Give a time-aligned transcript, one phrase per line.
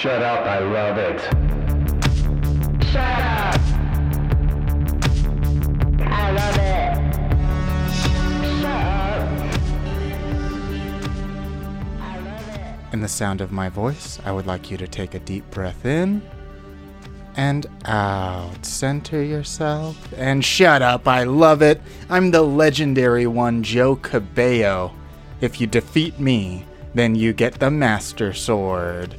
[0.00, 1.20] Shut up, I love it.
[2.86, 3.60] Shut up.
[6.00, 6.94] I love it.
[7.92, 9.28] Shut up.
[12.00, 12.94] I love it.
[12.94, 15.84] In the sound of my voice, I would like you to take a deep breath
[15.84, 16.22] in
[17.36, 18.64] and out.
[18.64, 21.06] Center yourself and shut up.
[21.06, 21.78] I love it.
[22.08, 24.94] I'm the legendary one, Joe Cabello.
[25.42, 26.64] If you defeat me,
[26.94, 29.16] then you get the Master Sword.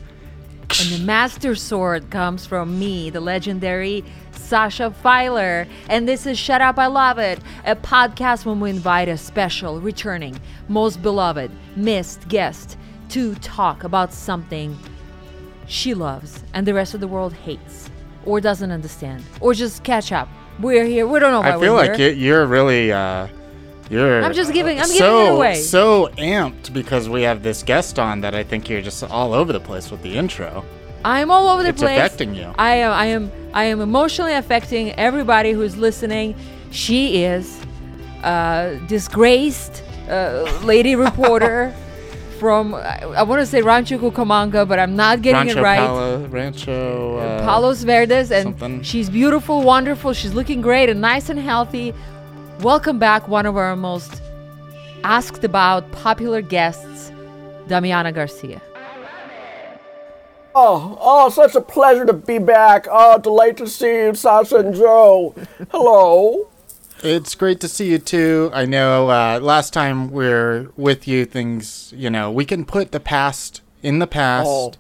[0.80, 5.68] And the Master Sword comes from me, the legendary Sasha Filer.
[5.90, 9.82] And this is Shut Up, I Love It, a podcast when we invite a special,
[9.82, 10.40] returning,
[10.70, 12.78] most beloved, missed guest
[13.10, 14.78] to talk about something
[15.68, 17.90] she loves and the rest of the world hates
[18.26, 20.30] or doesn't understand or just catch up.
[20.60, 21.06] We're here.
[21.06, 23.28] We don't know why I feel like you're really, uh,
[23.92, 24.24] you're.
[24.24, 25.56] I'm just giving- I'm so, giving it away.
[25.56, 29.52] So amped because we have this guest on that I think you're just all over
[29.54, 30.64] the place with the intro.
[31.06, 31.98] I'm all over the It's place.
[32.00, 32.54] affecting you.
[32.58, 32.92] I am.
[32.94, 33.32] I am.
[33.54, 36.36] I am emotionally affecting everybody who's listening.
[36.72, 37.60] She is
[38.24, 41.74] a disgraced uh, lady reporter
[42.40, 45.78] from I, I want to say Rancho Cucamonga, but I'm not getting Rancho it right.
[45.80, 47.18] Palo, Rancho.
[47.18, 48.82] Uh, Palos Verdes, and something.
[48.84, 50.14] she's beautiful, wonderful.
[50.14, 51.94] She's looking great and nice and healthy.
[52.62, 54.22] Welcome back, one of our most
[55.04, 57.12] asked about popular guests,
[57.68, 58.62] Damiana Garcia.
[60.54, 62.86] Oh, oh, such a pleasure to be back.
[62.92, 65.34] Oh, delight to see you, Sasha and Joe.
[65.72, 66.50] Hello.
[67.04, 68.52] It's great to see you too.
[68.54, 72.92] I know uh, last time we are with you, things, you know, we can put
[72.92, 74.74] the past in the past Oh.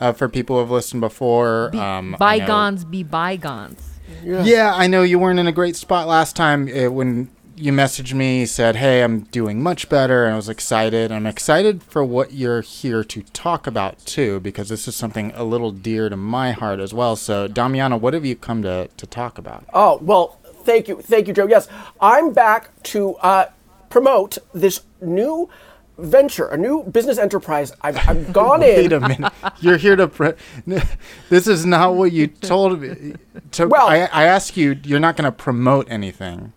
[0.00, 1.68] uh, for people who have listened before.
[1.72, 3.87] Be- um, bygones be bygones.
[4.22, 8.14] Yeah, I know you weren't in a great spot last time uh, when you messaged
[8.14, 10.24] me, said, Hey, I'm doing much better.
[10.24, 11.10] And I was excited.
[11.10, 15.44] I'm excited for what you're here to talk about too, because this is something a
[15.44, 17.16] little dear to my heart as well.
[17.16, 19.64] So, Damiana, what have you come to, to talk about?
[19.72, 21.00] Oh, well, thank you.
[21.00, 21.46] Thank you, Joe.
[21.46, 21.68] Yes,
[22.00, 23.46] I'm back to uh,
[23.90, 25.48] promote this new
[25.98, 27.72] venture, a new business enterprise.
[27.82, 28.82] I've, I've gone Wait in.
[28.82, 29.32] Wait a minute.
[29.60, 30.08] You're here to.
[30.08, 30.34] Pre-
[31.28, 33.14] this is not what you told me.
[33.52, 36.52] To, Well- I, I asked you, you're not going to promote anything.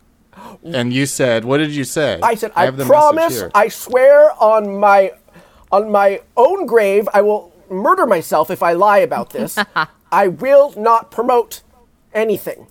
[0.63, 2.19] And you said, what did you say?
[2.21, 3.43] I said, I, have the message promise.
[3.55, 5.11] I swear on my
[5.71, 9.57] on my own grave, I will murder myself if I lie about this.
[10.11, 11.61] I will not promote
[12.13, 12.67] anything.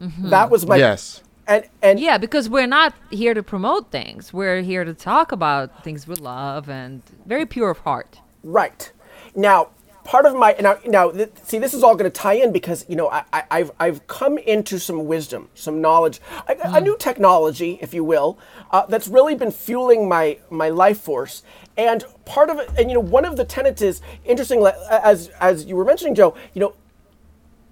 [0.00, 0.28] Mm-hmm.
[0.28, 1.22] That was my yes.
[1.50, 4.32] And and Yeah, because we're not here to promote things.
[4.32, 8.20] We're here to talk about things we love and very pure of heart.
[8.44, 8.92] Right.
[9.34, 9.70] Now,
[10.04, 12.86] part of my now now th- see this is all going to tie in because
[12.88, 16.96] you know I, I, I've I've come into some wisdom, some knowledge, a, a new
[16.96, 18.38] technology, if you will,
[18.70, 21.42] uh, that's really been fueling my my life force.
[21.76, 24.64] And part of it, and you know, one of the tenets is interesting.
[24.88, 26.74] As as you were mentioning, Joe, you know,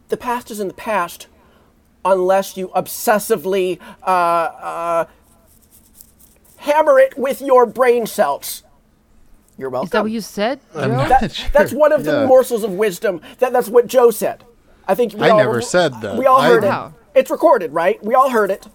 [0.08, 1.28] the past is in the past
[2.04, 5.04] unless you obsessively uh, uh,
[6.58, 8.62] hammer it with your brain cells.
[9.56, 9.86] You're welcome.
[9.86, 10.88] Is that what you said, Joe?
[11.08, 12.26] That- That's one of the Yeah.
[12.26, 13.20] morsels of wisdom.
[13.40, 14.44] That, that's what Joe said.
[14.86, 16.16] I think we I all, never said that.
[16.16, 16.94] We all I- heard Wow.
[17.14, 17.20] it.
[17.20, 18.02] It's recorded, right?
[18.04, 18.66] We all heard it.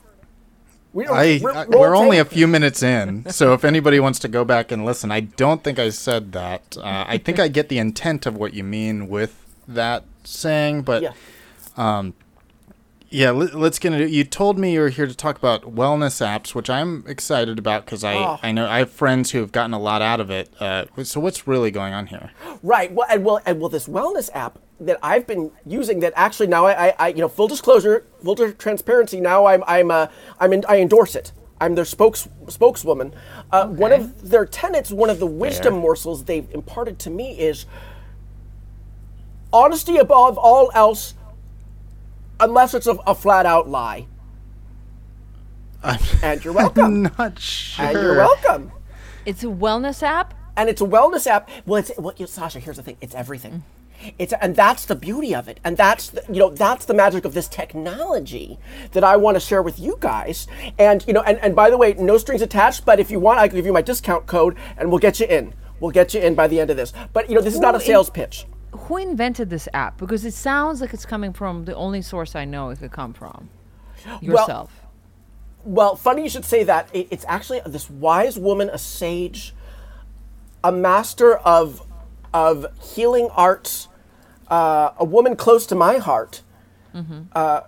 [0.91, 4.19] We don't, I, we're, I- we're only a few minutes in, so if anybody wants
[4.19, 6.77] to go back and listen, I don't think I said that.
[6.77, 9.33] Uh, I think I get the intent of what you mean with
[9.67, 11.13] that saying, but Yeah.
[13.13, 14.11] Yeah, let, let's get into it.
[14.11, 17.85] You told me you were here to talk about wellness apps, which I'm excited about
[17.85, 18.39] because I, Oh.
[18.41, 20.51] I know I have friends who have gotten a lot out of it.
[20.59, 22.31] Uh, so what's really going on here?
[22.63, 22.91] Right.
[22.91, 26.65] Well, and well, and well, this wellness app that I've been using that actually now
[26.65, 29.21] I, I, I you know, full disclosure, full transparency.
[29.21, 30.07] Now I'm, I'm, uh,
[30.39, 31.31] I'm in, I endorse it.
[31.61, 33.13] I'm their spokes spokeswoman.
[33.51, 35.81] Uh, One of their tenets, one of the wisdom Fair.
[35.81, 37.65] morsels they've imparted to me is
[39.53, 41.13] honesty above all else,
[42.43, 44.07] unless it's a, a flat out lie.
[46.21, 46.83] and you're welcome.
[47.07, 47.85] I'm not sure.
[47.85, 48.71] and you're welcome.
[49.25, 50.33] It's a wellness app.
[50.55, 51.49] and it's a wellness app.
[51.65, 52.59] Well, it's well, you- Sasha.
[52.59, 53.63] Here's the thing: it's everything.
[54.19, 57.23] It's and that's the beauty of it, and that's the, you know that's the magic
[57.25, 58.59] of this technology
[58.91, 60.45] that I want to share with you guys.
[60.77, 62.85] And you know, and, and by the way, no strings attached.
[62.85, 65.25] But if you want, I can give you my discount code, and we'll get you
[65.27, 65.53] in.
[65.79, 66.91] We'll get you in by the end of this.
[67.13, 68.45] But you know, this is not a Who in- sales pitch.
[68.73, 69.97] Who invented this app?
[69.97, 73.13] Because it sounds like it's coming from the only source I know it could come
[73.13, 73.49] from.
[74.21, 74.81] Yourself.
[75.63, 76.89] Well, funny you should say that.
[76.93, 79.53] It, it's actually this wise woman, a sage,
[80.63, 81.81] a master of
[82.33, 83.87] of healing arts,
[84.49, 86.41] uh, a woman close to my heart.
[87.33, 87.61] Uh,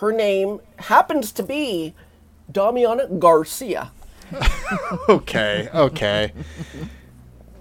[0.00, 1.94] her name happens to be
[2.52, 3.92] Damiana Garcia.
[5.08, 6.32] Okay, okay.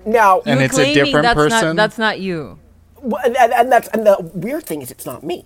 [0.10, 1.68] Now, And You're it's a different that's person?
[1.68, 2.60] Not, that's not you.
[3.02, 5.46] Well, and, and, and that's and the weird thing is it's not me.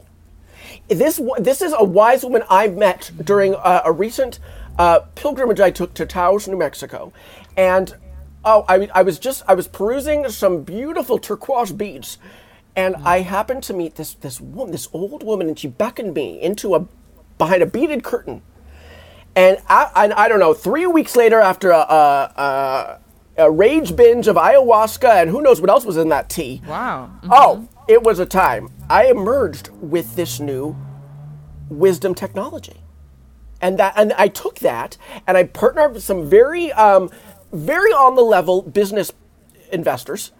[0.87, 4.39] This this is a wise woman I met during uh, a recent
[4.79, 7.13] uh, pilgrimage I took to Taos, New Mexico,
[7.55, 7.95] and
[8.43, 12.17] oh, I, I was just I was perusing some beautiful turquoise beads,
[12.75, 16.41] and I happened to meet this this woman, this old woman, and she beckoned me
[16.41, 16.87] into a
[17.37, 18.41] behind a beaded curtain,
[19.35, 20.53] and I, and I don't know.
[20.53, 22.99] Three weeks later, after a, a, a,
[23.37, 26.61] a rage binge of ayahuasca and who knows what else was in that tea.
[26.67, 27.11] Wow.
[27.23, 28.69] Oh, it was a time.
[28.89, 30.75] I emerged with this new
[31.69, 32.77] wisdom technology.
[33.61, 37.09] And that and I took that and I partnered with some very um,
[37.51, 39.11] very on the level business
[39.71, 40.31] investors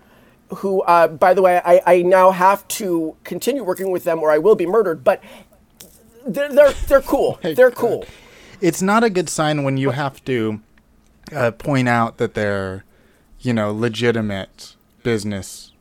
[0.57, 4.29] who uh, by the way I, I now have to continue working with them or
[4.29, 5.23] I will be murdered, but
[6.27, 7.39] they're they're, they're cool.
[7.55, 8.05] They're cool.
[8.61, 10.61] It's not a good sign when you have to
[11.31, 12.83] uh, point out that they're,
[13.39, 15.71] you know, legitimate business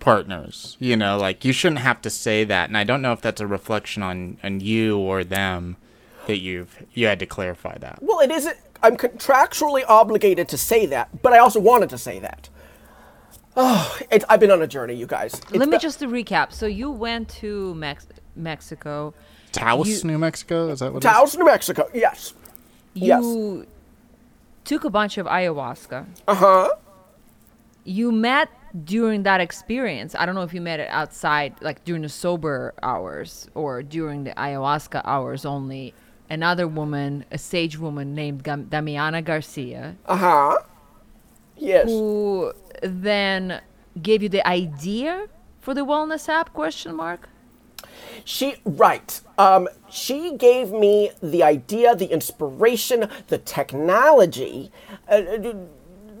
[0.00, 0.76] partners.
[0.80, 2.68] You know, like you shouldn't have to say that.
[2.68, 5.76] And I don't know if that's a reflection on on you or them
[6.26, 7.98] that you've you had to clarify that.
[8.02, 8.56] Well, it isn't.
[8.82, 12.48] I'm contractually obligated to say that, but I also wanted to say that.
[13.56, 15.34] Oh, it's, I've been on a journey, you guys.
[15.34, 16.52] It's Let me been- just to recap.
[16.52, 18.06] So you went to Mex-
[18.36, 19.14] Mexico.
[19.52, 21.12] Taos, You- New Mexico, is that what it is?
[21.12, 21.88] Taos, New Mexico.
[21.94, 22.34] Yes.
[22.94, 23.24] Yes.
[24.64, 26.06] Took a bunch of ayahuasca.
[26.26, 26.68] Uh huh.
[27.84, 28.48] You met
[28.84, 30.14] during that experience.
[30.14, 34.24] I don't know if you met it outside, like during the sober hours or during
[34.24, 35.92] the ayahuasca hours only.
[36.30, 40.58] Another woman, a sage woman named Gam- Damiana Garcia, Uh huh.
[41.56, 41.86] Yes.
[41.88, 42.52] who
[42.82, 43.60] then
[44.00, 45.26] gave you the idea
[45.60, 46.52] for the wellness app?
[46.54, 47.28] Question mark.
[48.24, 49.20] She right.
[49.38, 54.70] Um, she gave me the idea, the inspiration, the technology,
[55.08, 55.22] uh,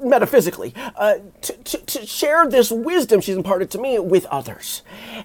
[0.02, 4.82] metaphysically, uh, to, to, to share this wisdom she's imparted to me with others.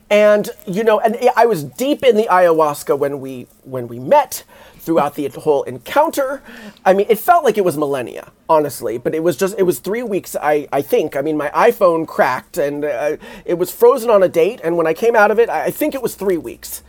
[0.10, 4.44] And you know, and I was deep in the ayahuasca when we when we met.
[4.90, 6.42] Throughout the whole encounter,
[6.84, 8.98] I mean, it felt like it was millennia, honestly.
[8.98, 10.36] But it was just, it was three weeks.
[10.36, 11.16] I, I think.
[11.16, 14.62] I mean, my iPhone cracked and uh, it was frozen on a date.
[14.64, 16.82] And when I came out of it, I I think it was three weeks.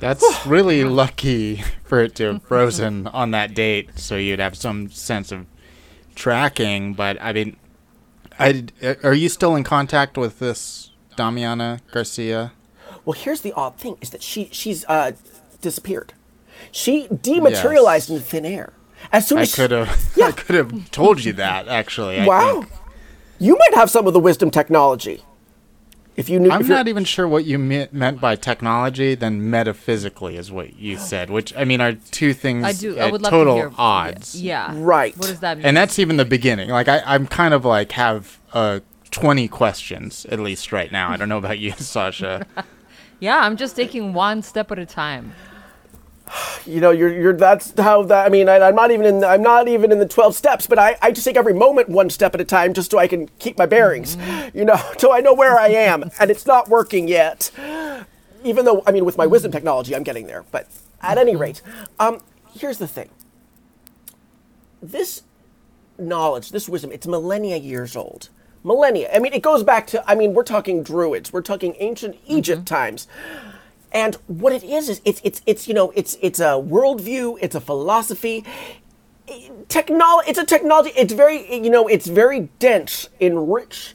[0.00, 4.88] That's really lucky for it to have frozen on that date, so you'd have some
[4.88, 5.44] sense of
[6.14, 6.94] tracking.
[6.94, 7.58] But I mean,
[8.38, 8.68] I
[9.02, 12.52] are you still in contact with this Damiana Garcia?
[13.04, 15.12] Well, here's the odd thing: is that she she's uh,
[15.60, 16.14] disappeared.
[16.72, 18.18] She dematerialized Yes.
[18.18, 18.72] into thin air
[19.12, 19.68] as soon as I as.
[19.68, 20.26] could have Yeah.
[20.26, 22.20] I could have told you that actually.
[22.20, 22.72] I wow, think.
[23.38, 25.22] you might have some of the wisdom technology.
[26.16, 29.14] If you knew, I'm if not even sure what you me- meant by technology.
[29.14, 32.98] Then metaphysically is what you said, which I mean are two things I do.
[32.98, 33.72] I at would love total to hear.
[33.76, 34.40] odds.
[34.40, 34.72] Yeah.
[34.74, 35.14] Right.
[35.18, 35.66] What does that mean?
[35.66, 36.70] And that's even the beginning.
[36.70, 38.80] Like I, I'm kind of like have uh
[39.10, 41.10] 20 questions at least right now.
[41.10, 42.46] I don't know about you, Sasha.
[43.20, 45.34] yeah, I'm just taking one step at a time.
[46.66, 48.26] you know, you're you're that's how that.
[48.26, 49.24] I mean, I, I'm not even in.
[49.24, 52.10] I'm not even in the twelve steps, but I I just take every moment one
[52.10, 54.16] step at a time, just so I can keep my bearings.
[54.54, 57.50] You know, so I know where I am, and it's not working yet.
[58.44, 60.44] Even though, I mean, with my wisdom technology, I'm getting there.
[60.52, 60.68] But
[61.02, 61.62] at any rate,
[61.98, 62.20] um,
[62.52, 63.08] here's the thing.
[64.80, 65.22] This
[65.98, 68.28] knowledge, this wisdom, it's millennia years old.
[68.62, 69.08] Millennia.
[69.14, 70.10] I mean, it goes back to.
[70.10, 71.32] I mean, we're talking Druids.
[71.32, 73.06] We're talking ancient Egypt times.
[73.92, 77.54] And what it is is it's it's it's you know it's it's a worldview, it's
[77.54, 78.44] a philosophy,
[79.68, 80.30] technology.
[80.30, 80.92] It's a technology.
[80.96, 83.94] It's very you know it's very dense in rich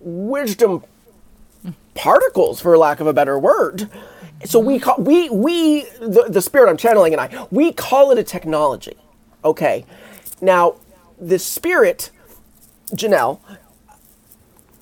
[0.00, 0.84] wisdom
[1.94, 3.90] particles, for lack of a better word.
[4.44, 8.18] So we call we we the, the spirit I'm channeling and I we call it
[8.18, 8.96] a technology.
[9.44, 9.84] Okay,
[10.40, 10.76] now
[11.20, 12.10] the spirit,
[12.94, 13.40] Janelle,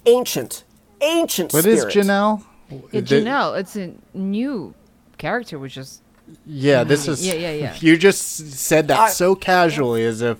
[0.06, 0.64] ancient,
[1.00, 1.52] ancient.
[1.52, 1.94] What is spirit.
[1.94, 2.44] Janelle?
[2.70, 4.74] Yeah, The- Janelle, it's a new
[5.16, 6.00] character, which is
[6.46, 7.26] Yeah, this is.
[7.26, 7.76] Yeah, yeah, yeah.
[7.80, 8.22] You just
[8.52, 10.38] said that I- so casually, as if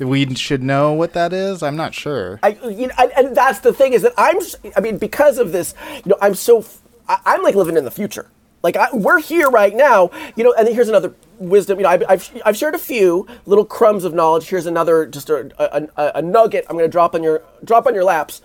[0.00, 1.62] we should know what that is.
[1.62, 2.40] I'm not sure.
[2.42, 4.38] I, you know, and, and that's the thing is that I'm,
[4.76, 6.64] I mean, because of this, you know, I'm so,
[7.08, 8.28] I'm like living in the future.
[8.64, 11.78] Like I, we're here right now, you know, and here's another wisdom.
[11.78, 14.48] You know, I've, I've, I've shared a few little crumbs of knowledge.
[14.48, 16.64] Here's another, just a, a, a, a nugget.
[16.68, 18.42] I'm going to drop on your, drop on your laps.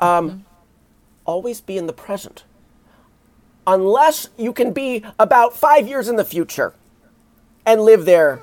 [0.00, 0.44] Um,
[1.24, 2.42] Always be in the present,
[3.66, 6.74] unless you can be about five years in the future,
[7.64, 8.40] and live there,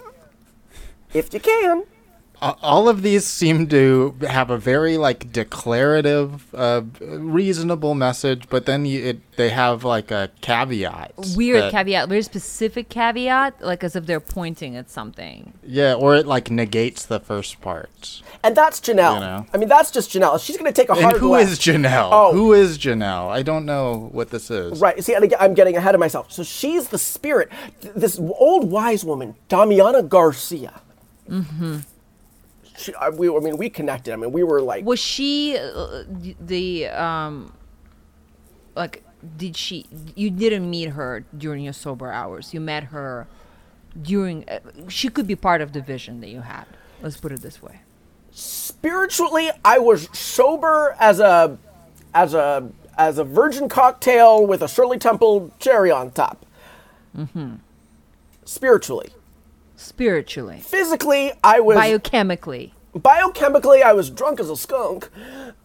[1.14, 1.84] if you can.
[2.42, 8.66] A- all of these seem to have a very like declarative, uh, reasonable message, but
[8.66, 11.14] then you, it, they have like a caveat.
[11.36, 15.54] Weird that- caveat, very specific caveat, like as if they're pointing at something.
[15.64, 18.22] Yeah, or it like negates the first part.
[18.44, 19.16] And that's Janelle.
[19.16, 19.46] You know.
[19.54, 20.42] I mean, that's just Janelle.
[20.44, 21.52] She's going to take a And hard who left.
[21.52, 22.10] is Janelle?
[22.12, 22.32] Oh.
[22.34, 23.28] Who is Janelle?
[23.30, 24.80] I don't know what this is.
[24.80, 25.04] Right.
[25.04, 26.32] See, and again, I'm getting ahead of myself.
[26.32, 27.50] So she's the spirit.
[27.82, 30.80] This old wise woman, Damiana Garcia.
[31.30, 31.80] Mm-hmm.
[32.80, 34.14] She, I, we, I mean, we connected.
[34.14, 36.04] I mean, we were like, Was she uh,
[36.40, 37.54] the um
[38.76, 39.04] like
[39.38, 42.54] did she you didn't meet her during your sober hours.
[42.54, 43.28] You met her
[44.02, 46.66] during uh, she could be part of the vision that you had.
[47.02, 47.82] Let's put it this way.
[48.32, 51.58] spiritually, I was sober as a,
[52.14, 56.46] as a, as a virgin cocktail with a Shirley Temple cherry on top.
[57.18, 57.56] Mm-hmm.
[58.46, 59.10] Spiritually,
[59.80, 62.72] Spiritually, physically, I was biochemically.
[62.94, 65.10] biochemically i was drunk as a skunk.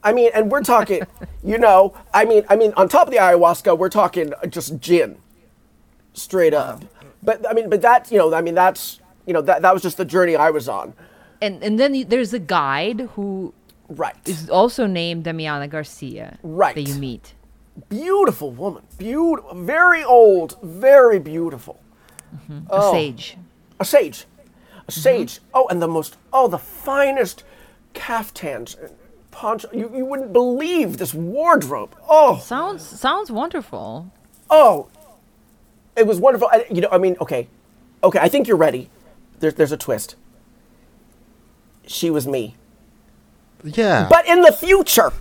[0.04, 1.02] I mean and we're talking
[1.44, 5.16] you know i mean i mean on top of the ayahuasca we're talking just gin
[6.12, 6.84] straight up.
[7.24, 9.82] But i mean but that you know i mean that's you know that, that was
[9.82, 10.94] just the journey i was on.
[11.42, 13.52] And and then there's a guide who
[13.88, 14.14] right.
[14.26, 16.76] is also named Damiana Garcia Right.
[16.76, 17.34] that you meet.
[17.88, 18.84] beautiful woman.
[18.96, 21.80] Beautiful very old very beautiful.
[22.36, 22.66] Mm-hmm.
[22.70, 22.92] A oh.
[22.92, 23.36] sage.
[23.80, 24.24] A sage
[24.76, 24.90] a mm-hmm.
[25.00, 27.42] sage oh and the most oh the finest
[27.94, 28.90] caftans and
[29.30, 34.12] poncho you, you wouldn't believe this wardrobe oh Sounds sounds wonderful.
[34.50, 34.88] Oh,
[35.96, 36.48] it was wonderful.
[36.52, 37.48] I, you know, I mean, okay,
[38.02, 38.18] okay.
[38.20, 38.90] I think you're ready.
[39.40, 40.16] There's there's a twist.
[41.86, 42.54] She was me,
[43.62, 44.06] Yeah.
[44.08, 45.12] but in the future.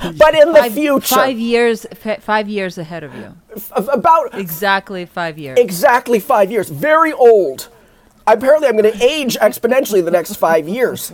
[0.00, 3.36] But in the future, Five years f- five years ahead of you.
[3.56, 5.58] F- about Exactly five years.
[5.58, 6.68] exactly five years.
[6.70, 7.68] Very old.
[8.34, 11.12] Apparently, I'm going to age exponentially the next five years.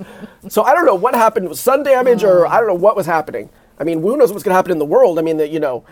[0.48, 3.06] So I don't know what happened with sun damage, or I don't know what was
[3.06, 3.50] happening.
[3.78, 5.18] I mean, who knows what's going to happen in the world?
[5.18, 5.84] I mean, that you know,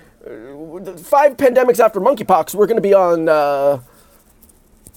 [0.99, 3.81] five pandemics after monkeypox, we're going to be on uh,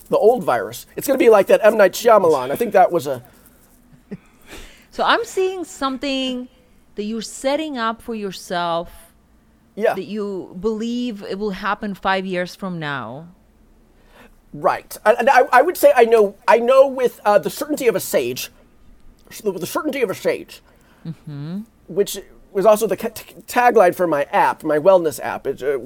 [0.09, 0.85] the old virus.
[0.95, 2.51] It's going to be like that M Night Shyamalan.
[2.51, 3.23] I think that was a
[4.95, 6.47] So I'm seeing something
[6.95, 9.13] that you're setting up for yourself
[9.75, 13.27] yeah, that you believe it will happen five years from now.
[14.55, 14.97] Right.
[15.05, 17.95] And, and I, I would say I know I know with uh, the certainty of
[17.95, 18.49] a sage,
[19.43, 20.61] with the certainty of a sage,
[21.87, 22.19] which
[22.51, 23.09] was also the t-
[23.47, 25.45] tagline for my app, my wellness app.
[25.47, 25.79] It's uh,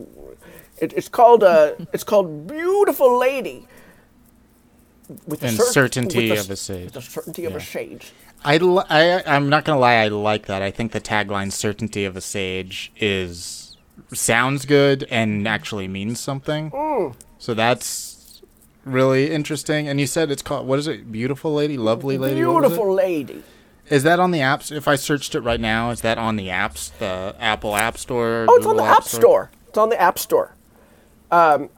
[0.77, 3.67] it, it's called uh, it's called Beautiful Lady.
[5.25, 6.85] With the And cer- certainty with the of a s- sage.
[6.85, 8.11] With the certainty of a sage.
[8.45, 10.61] I, li- I I'm not gonna lie, I like that.
[10.61, 13.75] I think the tagline "certainty of a sage" is
[14.13, 16.71] sounds good and actually means something.
[17.39, 18.08] So that's
[18.85, 19.87] really interesting.
[19.87, 21.11] And you said it's called what is it?
[21.11, 22.43] Beautiful lady, lovely lady.
[22.43, 22.67] what was it?
[22.69, 23.43] Beautiful lady.
[23.89, 24.71] Is that on the apps?
[24.71, 26.95] If I searched it right now, is that on the apps?
[26.99, 28.45] The Apple App Store?
[28.47, 29.49] Oh, it's on the App Store.
[29.67, 30.53] It's on the App Store.
[31.31, 31.69] Um,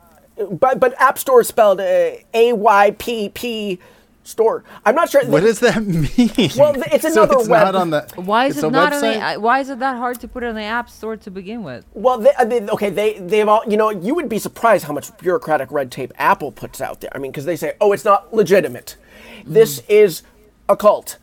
[0.50, 3.80] but but App Store is spelled uh, A Y P P
[4.24, 4.64] store.
[4.86, 5.26] I'm not sure.
[5.26, 6.52] What does that mean?
[6.58, 8.08] Well, th- it's so another it's web- not on the.
[8.16, 9.40] Why is it a not on the?
[9.40, 11.86] Why is it that hard to put it on the app store to begin with?
[11.94, 13.90] Well, they, I mean, okay, they they've all you know.
[13.90, 17.12] You would be surprised how much bureaucratic red tape Apple puts out there.
[17.16, 18.96] I mean, because they say, oh, it's not legitimate.
[19.46, 20.24] This is
[20.70, 21.18] occult.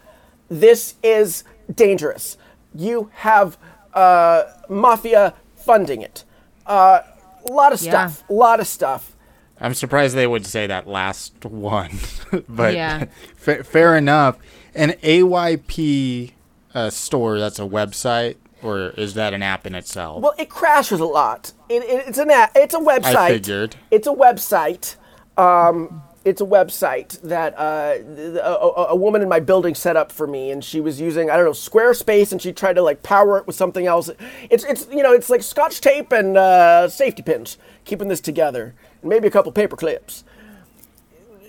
[0.48, 2.36] This is dangerous.
[2.74, 3.56] You have
[3.94, 6.24] uh, mafia funding it.
[6.66, 7.04] A
[7.50, 8.08] lot of Yeah.
[8.08, 8.28] stuff.
[8.28, 9.14] A lot of stuff.
[9.60, 11.90] I'm surprised they would say that last one,
[12.48, 13.06] but Yeah.
[13.36, 14.36] fa- fair enough.
[14.74, 16.32] An AYP
[16.74, 20.22] uh, store, that's a website, or is that an app in itself?
[20.22, 21.52] Well, it crashes a lot.
[21.68, 22.52] It, it, it's an app.
[22.54, 23.16] It's a website.
[23.16, 23.76] I figured.
[23.90, 24.96] It's a website.
[25.36, 27.94] Um, it's a website that uh,
[28.42, 31.30] a, a, a woman in my building set up for me, and she was using
[31.30, 34.10] I don't know Squarespace, and she tried to like power it with something else.
[34.50, 38.74] It's it's you know it's like Scotch tape and uh, safety pins keeping this together,
[39.02, 40.24] and maybe a couple paper clips.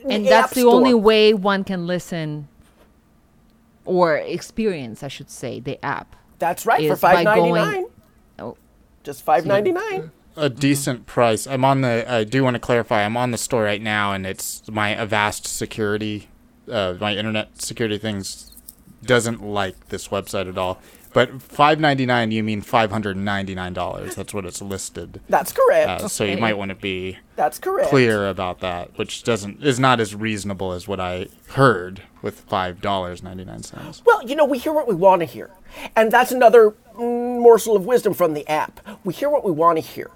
[0.09, 2.47] And The that's App the only way one can listen
[3.85, 6.15] or experience, I should say, the app.
[6.37, 7.85] That's right for is by five ninety going- nine.
[8.39, 8.57] Oh,
[9.03, 10.11] Just five ninety nine.
[10.37, 11.45] a decent price.
[11.47, 12.05] I'm on the.
[12.09, 13.03] I do want to clarify.
[13.03, 16.29] I'm on the store right now, and it's my Avast security,
[16.71, 18.51] uh, my internet security things
[19.03, 20.79] doesn't like this website at all.
[21.19, 24.15] But five ninety nine, you mean five hundred ninety nine dollars?
[24.15, 25.19] That's what it's listed.
[25.27, 25.89] That's correct.
[25.89, 27.89] Uh, so you might want to be That's correct.
[27.89, 32.79] clear about that, which doesn't is not as reasonable as what I heard with five
[32.79, 34.01] dollars ninety nine cents.
[34.05, 35.49] Well, you know, we hear what we want to hear.
[35.93, 38.79] And that's another mm, morsel of wisdom from the app.
[39.03, 40.11] We hear what we want to hear.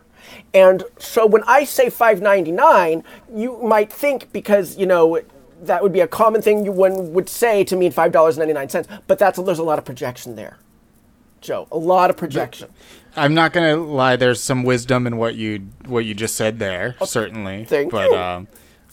[0.53, 3.03] And so when I say 5.99,
[3.35, 5.19] you might think because, you know,
[5.63, 8.53] that would be a common thing you one would say to mean five dollars ninety
[8.53, 8.87] nine cents.
[9.07, 10.57] But that's there's a lot of projection there,
[11.43, 11.67] Joe.
[11.71, 12.69] A lot of projection.
[13.15, 14.15] I'm not gonna lie.
[14.15, 17.65] There's some wisdom in what you what you just said there, certainly.
[17.65, 18.17] thank but you.
[18.17, 18.47] um,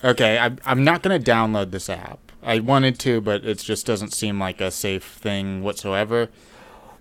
[0.05, 2.19] okay, I, I'm not gonna download this app.
[2.43, 6.29] I wanted to, but it just doesn't seem like a safe thing whatsoever.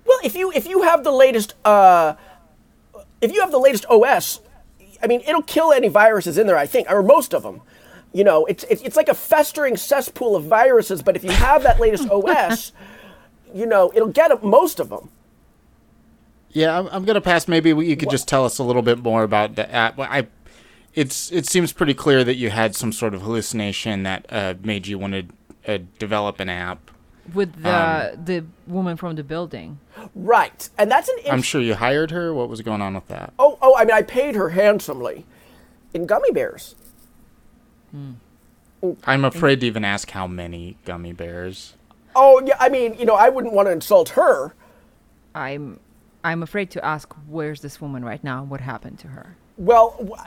[0.06, 2.16] Well, if you if you have the latest uh,
[3.20, 4.40] if you have the latest OS,
[5.02, 6.58] I mean, it'll kill any viruses in there.
[6.58, 7.62] I think, or most of them.
[8.14, 11.02] You know, it's it's, it's like a festering cesspool of viruses.
[11.02, 12.72] But if you have that latest OS,
[13.54, 15.10] you know, it'll get most of them.
[16.52, 17.48] Yeah, I'm, I'm gonna pass.
[17.48, 20.00] Maybe you could just tell us a little bit more about the app.
[20.00, 20.28] I,
[20.96, 24.88] it's it seems pretty clear that you had some sort of hallucination that uh, made
[24.88, 26.90] you want to uh, develop an app.
[27.34, 29.80] with the the woman from the building.
[30.16, 31.18] Right, and that's an.
[31.30, 32.34] I'm sure you hired her.
[32.34, 33.34] What was going on with that?
[33.38, 35.26] Oh, oh, I mean, I paid her handsomely
[35.94, 36.76] in gummy bears.
[39.04, 41.74] I'm afraid to even ask how many gummy bears.
[42.16, 44.54] Oh, yeah, I mean, you know, I wouldn't want to insult her.
[45.36, 45.80] I'm
[46.24, 48.44] I'm afraid to ask where's this woman right now?
[48.44, 49.36] What happened to her?
[49.58, 50.18] Well,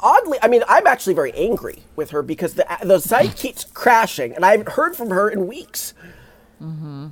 [0.00, 4.34] oddly, I mean, I'm actually very angry with her because the the site keeps crashing,
[4.34, 5.94] and I haven't heard from her in weeks.
[6.62, 7.08] Mm-hmm.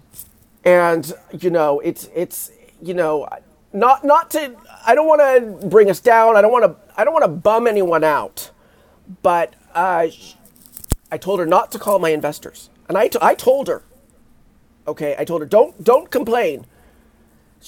[0.65, 2.51] And you know, it's it's
[2.83, 3.29] you know,
[3.73, 4.55] not not to.
[4.87, 6.37] I don't want to bring us down.
[6.37, 6.77] I don't want to.
[6.97, 8.51] I don't want to bum anyone out.
[9.23, 10.09] But uh,
[11.11, 13.83] I told her not to call my investors, and I, t- I told her.
[14.87, 16.67] Okay, I told her don't don't complain.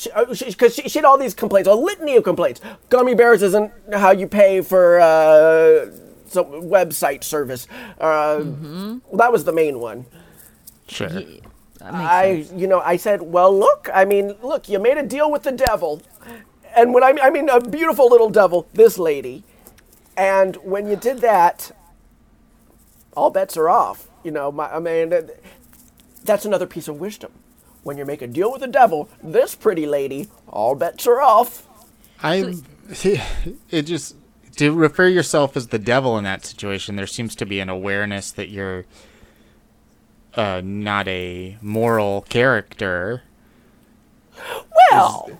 [0.04, 2.60] Because she, 'cause she, she had all these complaints, a litany of complaints.
[2.90, 5.86] Gummy bears isn't how you pay for uh,
[6.28, 7.66] some website service.
[8.00, 10.04] Uh, well, that was the main one.
[10.88, 11.08] Sure.
[11.08, 11.22] That
[11.92, 12.60] makes I, sense.
[12.60, 15.52] you know, I said, well, look, I mean, look, you made a deal with the
[15.52, 16.02] devil,
[16.76, 19.44] and when I, mean- I mean, a beautiful little devil, this lady,
[20.16, 21.70] and when you did that,
[23.16, 24.08] all bets are off.
[24.24, 25.22] You know, my, I mean, uh,
[26.24, 27.32] that's another piece of wisdom.
[27.86, 31.68] When you make a deal with the devil, this pretty lady, all bets are off.
[32.20, 32.56] I
[33.70, 34.16] it just
[34.56, 36.96] to refer yourself as the devil in that situation.
[36.96, 38.86] There seems to be an awareness that you're
[40.34, 43.22] uh, not a moral character.
[44.90, 45.38] Well,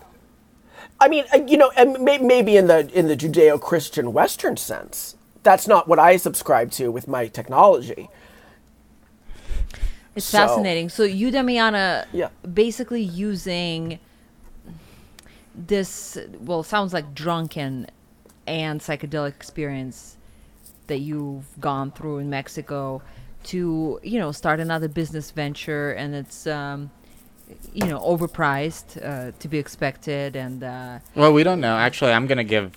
[1.01, 5.89] I mean, uh, you know, maybe in the in the Judeo-Christian Western sense, that's not
[5.89, 8.09] what I subscribe to with my technology.
[10.17, 10.89] It's So- fascinating.
[10.89, 12.29] So you, Damiana, Yeah.
[12.53, 13.99] basically using
[15.55, 17.87] this, well, sounds like drunken
[18.47, 20.17] and psychedelic experience
[20.87, 23.01] that you've gone through in Mexico
[23.43, 26.89] to, you know, start another business venture, and it's, um,
[27.73, 31.77] you know, overpriced uh, to be expected, and uh, Well, we don't know.
[31.77, 32.75] Actually, I'm gonna give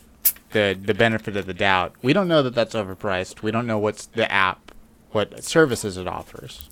[0.53, 1.95] the the benefit of the doubt.
[2.03, 3.43] We don't know that that's overpriced.
[3.43, 4.73] We don't know what's the app,
[5.13, 6.69] what services it offers,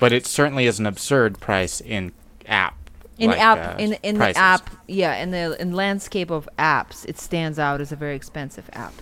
[0.00, 2.12] but it certainly is an absurd price in
[2.46, 2.76] app.
[3.18, 4.34] in like, app uh, in in prices.
[4.34, 8.14] the app, yeah, in the in landscape of apps, it stands out as a very
[8.16, 8.92] expensive app.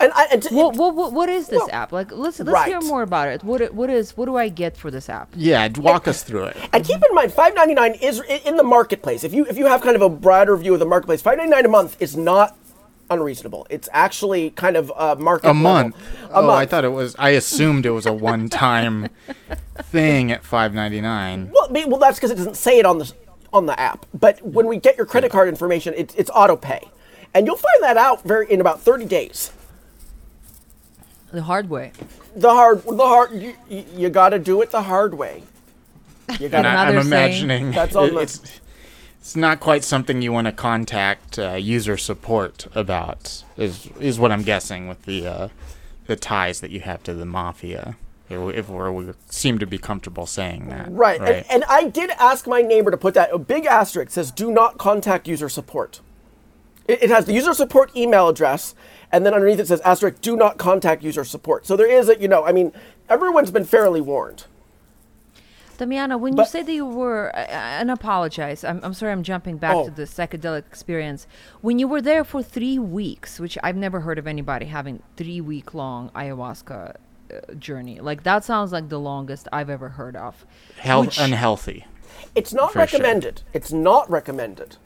[0.00, 1.92] And I, and to- What, what, what, what is this Well, app?
[1.92, 3.42] Like, let's let's hear more about it.
[3.44, 5.28] What it- what is what do I get for this app?
[5.36, 6.56] Yeah, walk us through it.
[6.72, 9.24] And keep in mind, five ninety nine is in the marketplace.
[9.24, 11.52] If you if you have kind of a broader view of the marketplace, five ninety
[11.52, 12.56] nine a month is not
[13.10, 13.66] unreasonable.
[13.70, 15.62] It's actually kind of uh, market A level.
[15.62, 15.96] month.
[16.30, 16.58] A oh, month.
[16.60, 17.14] I thought it was.
[17.18, 19.08] I assumed it was a one-time
[19.82, 21.50] thing at five ninety nine.
[21.52, 23.12] Well, be- well, that's because it doesn't say it on the
[23.52, 24.06] on the app.
[24.14, 26.88] But when we get your credit card information, it, it's auto pay,
[27.34, 29.52] and you'll find that out very in about thirty days.
[31.32, 31.92] The hard way.
[32.36, 35.42] The hard, the hard, you, you, you got to do it the hard way.
[36.40, 36.68] You got And to.
[36.68, 38.50] I, I'm imagining That's on it- the-
[39.24, 43.42] it's not quite something you want to contact uh, user support about.
[43.56, 45.48] Is is what I'm guessing with the uh,
[46.06, 47.96] the ties that you have to the mafia.
[48.28, 50.90] If we, if we're, we seem to be comfortable saying that.
[50.90, 51.20] Right.
[51.20, 51.36] Right.
[51.36, 54.52] And, and I did ask my neighbor to put that a big asterisk says do
[54.52, 56.00] not contact user support.
[56.86, 58.74] It, it has the user support email address,
[59.10, 61.64] and then underneath it says asterisk do not contact user support.
[61.64, 62.72] So there is a you know I mean
[63.08, 64.44] everyone's been fairly warned.
[65.78, 69.22] Damiana, when you But- say that you were, uh, and apologize, I'm, I'm sorry, I'm
[69.22, 69.84] jumping back Oh.
[69.86, 71.26] to the psychedelic experience.
[71.60, 75.40] When you were there for three weeks, which I've never heard of anybody having three
[75.40, 76.94] week long ayahuasca
[77.32, 80.44] uh, journey, like that sounds like the longest I've ever heard of.
[80.78, 81.86] Health which- unhealthy.
[82.34, 83.00] It's not For sure.
[83.00, 83.42] recommended.
[83.52, 84.76] It's not recommended.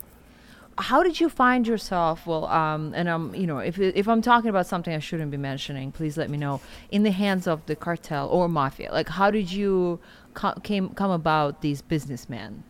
[0.79, 4.49] How did you find yourself well um and um you know if if i'm talking
[4.49, 7.75] about something i shouldn't be mentioning please let me know in the hands of the
[7.75, 9.99] cartel or mafia like how did you
[10.33, 12.63] co- came come about these businessmen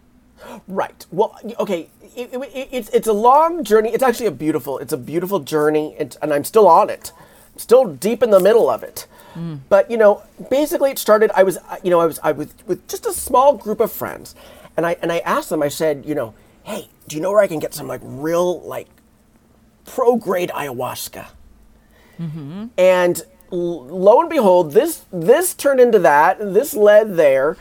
[0.70, 1.06] Right.
[1.12, 1.90] Well, okay.
[2.16, 3.90] It, it, it- it's it's a long journey.
[3.94, 4.78] It's actually a beautiful.
[4.78, 7.12] It's a beautiful journey, it's, and I'm still on it.
[7.58, 9.06] still deep in the middle of it.
[9.68, 11.30] But you know, basically, it started.
[11.36, 14.34] I was, you know, I was, I was with just a small group of friends,
[14.78, 15.62] and I and I asked them.
[15.62, 18.62] I said, you know, hey, do you know where I can get some like real
[18.62, 18.88] like
[19.86, 21.28] pro grade ayahuasca?
[22.78, 26.40] And lo and behold, this this turned into that.
[26.42, 27.56] and This led there,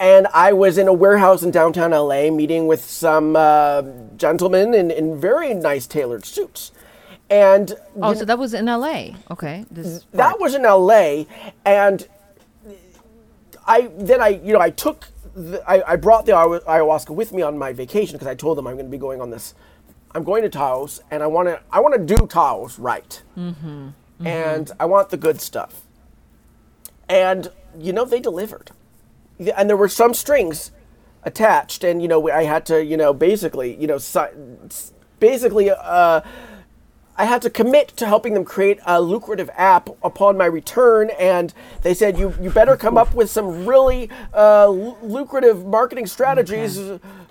[0.00, 3.82] and I was in a warehouse in downtown LA meeting with some uh,
[4.16, 6.72] gentlemen in, in very nice tailored suits,
[7.30, 9.10] and Oh, so that was in LA.
[9.30, 9.64] Okay.
[9.70, 11.24] This that was in LA,
[11.64, 12.06] and
[13.66, 17.42] I then I you know I took the, I, I brought the ayahuasca with me
[17.42, 19.54] on my vacation because I told them I'm going to be going on this.
[20.14, 23.88] I'm going to Taos, and I want to I want to do Taos right, mm-hmm.
[24.26, 25.82] and I want the good stuff.
[27.08, 28.70] And you know they delivered,
[29.56, 30.72] and there were some strings
[31.24, 34.34] attached, and you know I had to you know basically you know si-
[35.20, 36.22] basically uh,
[37.20, 41.52] I had to commit to helping them create a lucrative app upon my return, and
[41.82, 46.78] they said you you better come up with some really uh, lu- lucrative marketing strategies,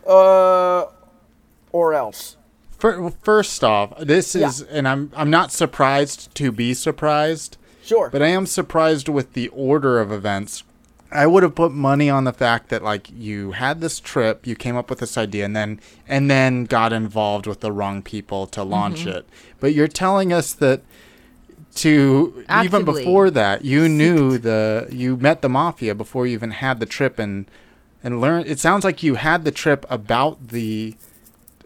[0.06, 0.86] uh,
[1.71, 2.36] or else.
[2.78, 4.47] Fir- First off, this Yeah.
[4.50, 8.10] is, and I'm I'm not surprised to be surprised, Sure.
[8.12, 10.63] but I am surprised with the order of events.
[11.12, 14.56] I would have put money on the fact that like you had this trip, you
[14.56, 18.48] came up with this idea, and then and then got involved with the wrong people
[18.48, 19.10] to launch mm-hmm.
[19.10, 19.30] it.
[19.60, 20.82] But you're telling us that
[21.76, 26.80] to even before that, you knew the you met the mafia before you even had
[26.80, 27.50] the trip and
[28.04, 28.48] and learned.
[28.48, 30.96] It sounds like you had the trip about the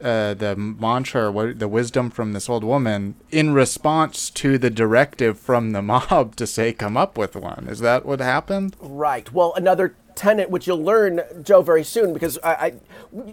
[0.04, 4.70] uh, the mantra or what, the wisdom from this old woman in response to the
[4.70, 7.68] directive from the mob to say come up with one.
[7.70, 8.76] Is that what happened?
[8.80, 9.32] Right.
[9.32, 12.74] Well, another tenet which you'll learn, Joe, very soon because I, I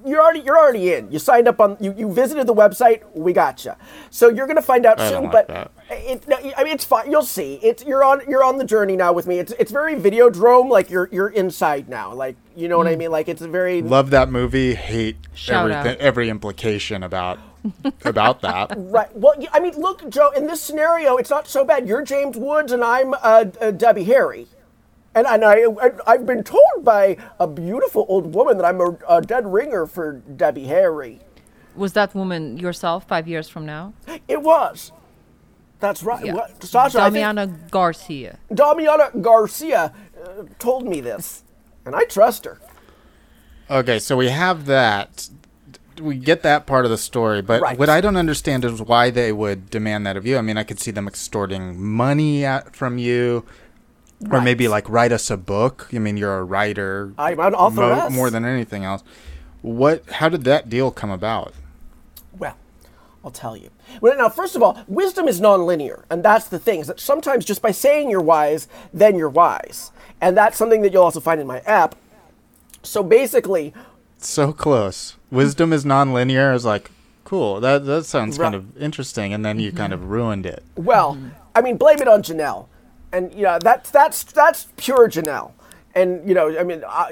[0.04, 1.10] you're already you're already in.
[1.12, 3.02] You signed up on you, you visited the website.
[3.14, 3.72] We got you.
[4.10, 5.24] So you're going to find out I soon.
[5.24, 7.10] like but it, no, I mean, it's fine.
[7.10, 7.54] You'll see.
[7.62, 9.38] It's you're on you're on the journey now with me.
[9.38, 10.68] It's it's very Videodrome.
[10.70, 12.12] Like you're you're inside now.
[12.12, 12.98] Like you know what I Hmm.
[12.98, 13.10] mean.
[13.10, 14.74] Like it's a very Love that movie.
[14.74, 16.04] Hate Shout everything, out.
[16.06, 17.38] every implication about
[18.04, 18.76] about that.
[18.88, 19.14] Right.
[19.14, 20.30] Well, I mean, look, Joe.
[20.30, 21.86] In this scenario, it's not so bad.
[21.86, 24.46] You're James Woods, and I'm uh, uh, Debbie Harry,
[25.18, 28.90] and and I and I've been told by a beautiful old woman that I'm a,
[29.08, 30.06] a dead ringer for
[30.42, 31.20] Debbie Harry.
[31.74, 33.92] was that woman yourself five years from now?
[34.34, 34.92] It was.
[35.80, 36.24] That's right.
[36.24, 36.34] Yeah.
[36.34, 38.38] What, Sasha, I think Damiana Garcia.
[38.50, 39.82] Damiana Garcia
[40.24, 41.44] uh, told me this,
[41.84, 42.58] and I trust her.
[43.70, 45.28] Okay, so we have that.
[46.00, 47.78] We get that part of the story, but Right.
[47.78, 50.36] what I don't understand is why they would demand that of you.
[50.38, 53.44] I mean, I could see them extorting money at, from you,
[54.30, 55.88] or maybe like write us a book.
[55.92, 57.12] I mean, you're a writer.
[57.18, 58.12] I'm an authoress.
[58.12, 59.02] more than anything else.
[59.62, 60.08] What?
[60.10, 61.54] How did that deal come about?
[62.36, 62.56] Well,
[63.24, 63.70] I'll tell you.
[64.00, 66.80] Well, now, first of all, wisdom is nonlinear, and that's the thing.
[66.80, 70.92] Is that sometimes just by saying you're wise, then you're wise, and that's something that
[70.92, 71.94] you'll also find in my app.
[72.82, 73.74] So basically,
[74.18, 75.16] So close.
[75.30, 76.54] Wisdom is nonlinear.
[76.54, 76.90] is like,
[77.24, 77.60] cool.
[77.60, 80.02] That that sounds kind of interesting, and then you kind mm-hmm.
[80.04, 80.62] of ruined it.
[80.76, 81.18] well,
[81.54, 82.66] I mean, blame it on Janelle,
[83.12, 85.52] and you know that's that's that's pure Janelle.
[85.94, 87.08] And you know, I mean, uh,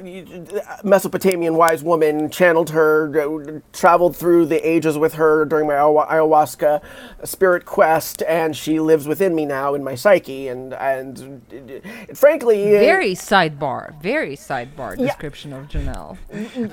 [0.85, 6.83] Mesopotamian wise woman channeled her, uh, traveled through the ages with her during my ayahuasca
[7.25, 10.47] spirit quest, and she lives within me now in my psyche.
[10.47, 14.01] And and uh, frankly, Very sidebar.
[14.03, 16.19] Very sidebar description of Janelle.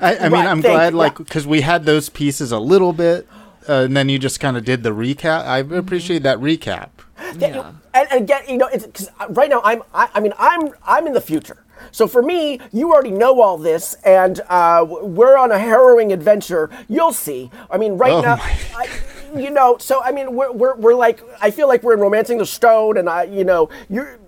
[0.00, 1.24] I, I mean, Right, I'm glad, you, like, yeah.
[1.24, 3.26] because we had those pieces a little bit,
[3.68, 5.44] uh, and then you just kind of did the recap.
[5.44, 6.90] I appreciate that recap.
[7.36, 7.72] Yeah.
[7.94, 11.06] and, and again, you know, it's because right now I'm, I, I mean, I'm, I'm
[11.06, 11.64] in the future.
[11.90, 16.70] So for me, you already know all this, and uh, we're on a harrowing adventure.
[16.88, 17.50] You'll see.
[17.70, 18.88] I mean, right Oh now, I,
[19.36, 19.76] you know.
[19.78, 22.96] So I mean, we're, we're, we're like, I feel like we're in romancing the stone,
[22.96, 24.18] and I, you know, you're.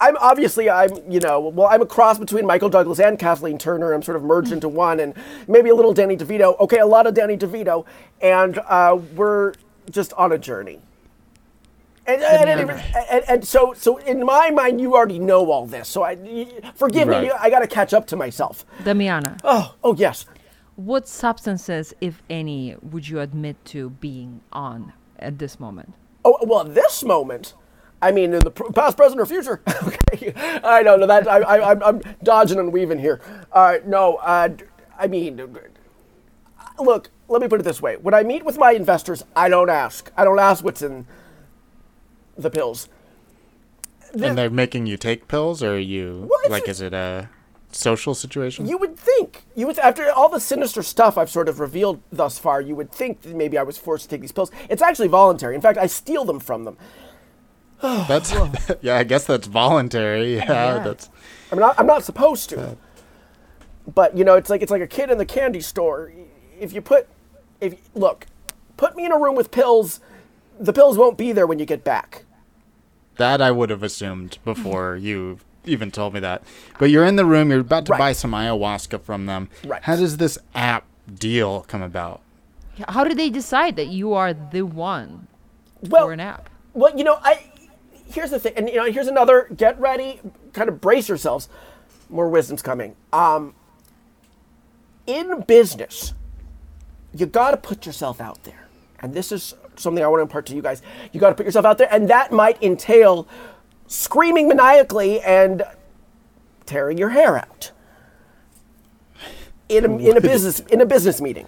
[0.00, 3.92] I'm obviously I'm you know well I'm a cross between Michael Douglas and Kathleen Turner.
[3.92, 5.14] I'm sort of merged into one, and
[5.46, 6.58] maybe a little Danny DeVito.
[6.60, 7.84] Okay, a lot of Danny DeVito,
[8.20, 9.54] and uh, we're
[9.90, 10.80] just on a journey.
[12.06, 12.70] And, and, and,
[13.10, 15.88] and, and so, so in my mind, you already know all this.
[15.90, 16.16] So I
[16.74, 17.24] forgive Right.
[17.24, 17.30] me.
[17.38, 18.64] I got to catch up to myself.
[18.82, 20.24] Damiana, Oh, oh yes.
[20.76, 25.92] what substances, if any, would you admit to being on at this moment?
[26.24, 27.52] Oh well, this moment,
[28.00, 29.60] I mean, in the pr- past, present, or future.
[30.12, 30.32] okay,
[30.62, 31.26] I don't know that.
[31.26, 33.20] I, I, I'm, I'm dodging and weaving here.
[33.52, 34.50] Uh, no, uh,
[34.98, 35.58] I mean,
[36.78, 37.10] look.
[37.30, 40.10] Let me put it this way: when I meet with my investors, I don't ask.
[40.16, 41.06] I don't ask what's in
[42.36, 42.88] the pills.
[44.14, 47.28] And they're making you take pills, or are you like, is it a
[47.72, 48.66] social situation?
[48.66, 52.38] You would think you would after all the sinister stuff I've sort of revealed thus
[52.38, 54.50] far, you would think that maybe I was forced to take these pills.
[54.70, 55.54] It's actually voluntary.
[55.54, 56.78] In fact, I steal them from them.
[58.08, 58.34] That's
[58.82, 58.96] yeah.
[58.96, 60.36] I guess that's voluntary.
[60.36, 60.44] Yeah,
[60.76, 60.78] Yeah.
[60.82, 61.10] that's
[61.52, 61.78] I'm not.
[61.78, 62.76] I'm not supposed to.
[63.94, 66.12] But you know, it's like it's like a kid in the candy store.
[66.60, 67.06] If you put,
[67.60, 68.26] if look,
[68.76, 70.00] put me in a room with pills,
[70.58, 72.24] the pills won't be there when you get back.
[73.16, 76.42] that I would have assumed before you even told me that.
[76.78, 77.50] But you're in the room.
[77.50, 77.98] You're about to Right.
[77.98, 79.48] buy some ayahuasca from them.
[79.64, 79.82] Right.
[79.82, 82.20] How does this app deal come about?
[82.88, 85.26] How did they decide that you are the one
[85.82, 86.48] Well, for an app?
[86.74, 87.40] well, you know, I
[88.10, 89.48] here's the thing, and you know, here's another.
[89.56, 90.20] Get ready,
[90.52, 91.48] kind of brace yourselves.
[92.08, 92.96] More wisdom's coming.
[93.12, 93.54] Um,
[95.06, 96.14] in business,
[97.14, 98.68] you got to put yourself out there,
[99.00, 100.82] and this is something I want to impart to you guys.
[101.12, 103.28] You got to put yourself out there, and that might entail
[103.86, 105.62] screaming maniacally and
[106.66, 107.70] tearing your hair out
[109.68, 111.46] in a, in a business in a business meeting.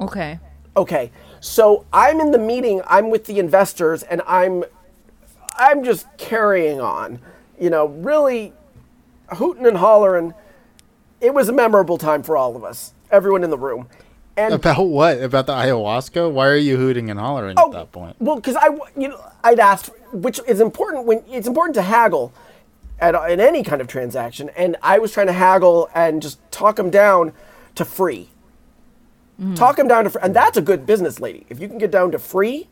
[0.00, 0.38] Okay.
[0.76, 1.10] Okay,
[1.40, 2.80] so I'm in the meeting.
[2.86, 4.64] I'm with the investors, and I'm,
[5.56, 7.20] I'm just carrying on.
[7.58, 8.52] You know, really,
[9.34, 10.34] hooting and hollering.
[11.20, 13.88] It was a memorable time for all of us, everyone in the room,
[14.36, 15.20] and About what?
[15.22, 16.30] About the ayahuasca?
[16.32, 18.16] Why are you hooting and hollering Oh, at that point?
[18.18, 21.82] Well, because I, w- you know, I'd asked, which is important when it's important to
[21.82, 22.32] haggle
[23.00, 26.76] at in any kind of transaction, and I was trying to haggle and just talk
[26.76, 27.34] them down
[27.74, 28.30] to free.
[29.40, 29.56] Mm.
[29.56, 31.44] Talk them down to free, and that's a good business lady.
[31.50, 32.68] If you can get down to free,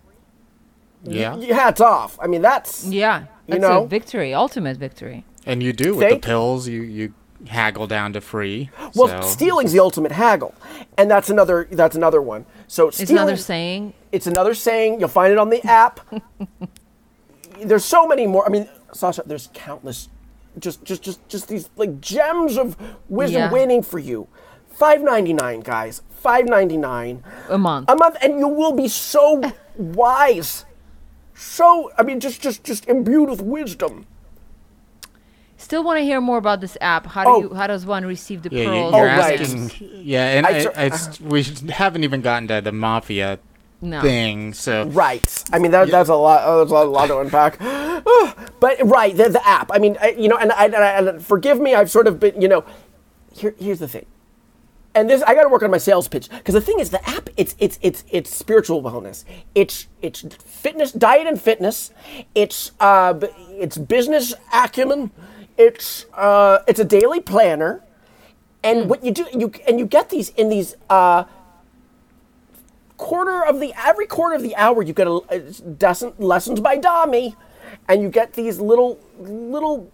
[1.04, 1.34] Yeah.
[1.36, 2.18] y- hats off.
[2.20, 3.24] I mean, that's Yeah.
[3.46, 3.84] You know?
[3.84, 5.24] a victory, ultimate victory.
[5.46, 6.68] And you do with Thank- the pills.
[6.68, 7.14] You you
[7.46, 8.68] haggle down to free.
[8.94, 10.54] well, so- stealing's the ultimate haggle,
[10.98, 12.44] and that's another that's another one.
[12.66, 13.94] So It's another saying.
[14.12, 14.98] It's another saying.
[15.00, 16.00] You'll find it on the app.
[17.60, 18.44] there's so many more.
[18.46, 20.08] I mean, Sasha, there's countless,
[20.58, 22.76] just just just just these like gems of
[23.08, 23.52] wisdom Yeah.
[23.52, 24.28] waiting for you.
[24.70, 26.02] Five ninety nine, guys.
[26.10, 27.88] Five ninety nine A month.
[27.90, 29.42] a month, and you will be so
[29.76, 30.64] wise.
[31.38, 34.06] So I mean, just just just imbued with wisdom.
[35.56, 37.06] Still want to hear more about this app.
[37.06, 37.40] How do Oh.
[37.40, 37.54] you?
[37.54, 38.94] How does one receive the Yeah, you, pearls?
[38.94, 39.40] you're Oh, right.
[39.40, 39.70] asking.
[39.80, 41.28] Yeah, and I I, tr- I, s- uh-huh.
[41.30, 43.38] we haven't even gotten to the mafia
[43.80, 44.00] No.
[44.00, 44.52] thing.
[44.52, 45.44] So Right.
[45.52, 46.42] I mean, that, that's a lot.
[46.44, 47.58] Oh, that's a lot to unpack.
[48.60, 49.70] but right, the, the app.
[49.72, 52.18] I mean, I, you know, and, I, and, I, and forgive me, I've sort of
[52.20, 52.64] been, you know,
[53.32, 54.06] here, here's the thing.
[54.94, 57.08] And this, I got to work on my sales pitch because the thing is, the
[57.08, 59.22] app, it's it's it's it's spiritual wellness.
[59.54, 60.22] It's it's
[60.58, 61.92] fitness, diet, and fitness.
[62.34, 63.18] It's uh,
[63.50, 65.10] it's business acumen.
[65.56, 67.82] It's uh, it's a daily planner.
[68.62, 71.24] And what you do, you and you get these in these uh,
[72.96, 75.42] quarter of the every quarter of the hour you get a, a
[75.80, 77.36] lesson lessons by Dami,
[77.88, 79.90] and you get these little little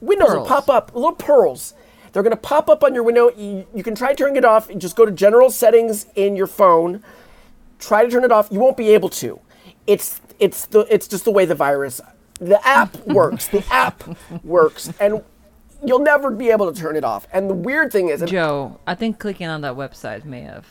[0.00, 1.74] windows that pop up, little pearls.
[2.12, 3.30] They're gonna pop up on your window.
[3.36, 4.70] You, you can try turning it off.
[4.78, 7.04] Just go to general settings in your phone.
[7.78, 8.48] Try to turn it off.
[8.50, 9.38] You won't be able to.
[9.86, 12.00] It's it's the it's just the way the virus.
[12.40, 13.48] The app works.
[13.48, 14.02] The app
[14.44, 15.22] works, and
[15.84, 17.26] you'll never be able to turn it off.
[17.32, 20.66] And the weird thing is, Joe, I think clicking on that website may have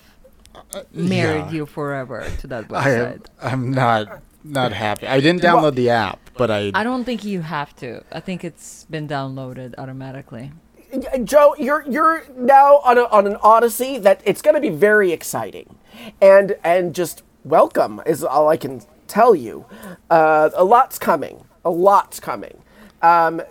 [0.93, 1.51] married yeah.
[1.51, 3.25] you forever to that I am, website.
[3.41, 5.07] I'm not not happy.
[5.07, 8.03] I didn't download the app, but I, I don't think you have to.
[8.11, 10.51] I think it's been downloaded automatically.
[10.93, 14.69] Uh, Joe, you're you're now on a, on an odyssey that it's going to be
[14.69, 15.77] very exciting,
[16.21, 19.65] and and just welcome is all I can tell you.
[20.09, 21.43] Uh, a lot's coming.
[21.63, 22.61] A lot's coming.
[23.01, 23.41] Um,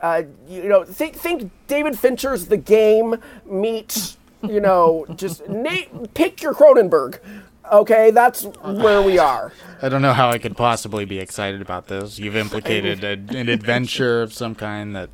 [0.00, 6.42] uh, you know, think think David Fincher's The Game meets you know just na- pick
[6.42, 7.18] your Cronenberg.
[7.72, 9.52] Okay, that's where we are.
[9.80, 12.18] I don't know how I could possibly be excited about this.
[12.18, 15.08] You've implicated a, an adventure of some kind that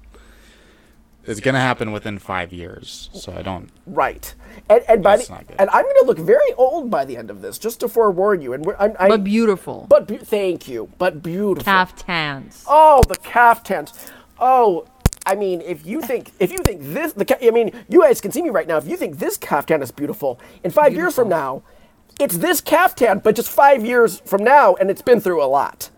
[1.29, 3.11] is going to happen within five years.
[3.13, 3.71] So I don't.
[3.87, 4.35] Right,
[4.69, 7.43] and and by the, and I'm going to look very old by the end of
[7.43, 8.53] this, just to forewarn you.
[8.53, 9.87] And we're, I'm, I, But beautiful.
[9.89, 10.91] But be- thank you.
[10.99, 11.65] But beautiful.
[11.65, 12.65] Caftans.
[12.67, 14.11] Oh, the calf caftans.
[14.41, 14.87] Oh,
[15.27, 18.33] I mean, if you think if you think this the I mean, you guys can
[18.33, 18.79] see me right now.
[18.79, 21.63] If you think this caftan is beautiful, in five years from now,
[22.19, 25.91] it's this caftan, but just five years from now, and it's been through a lot.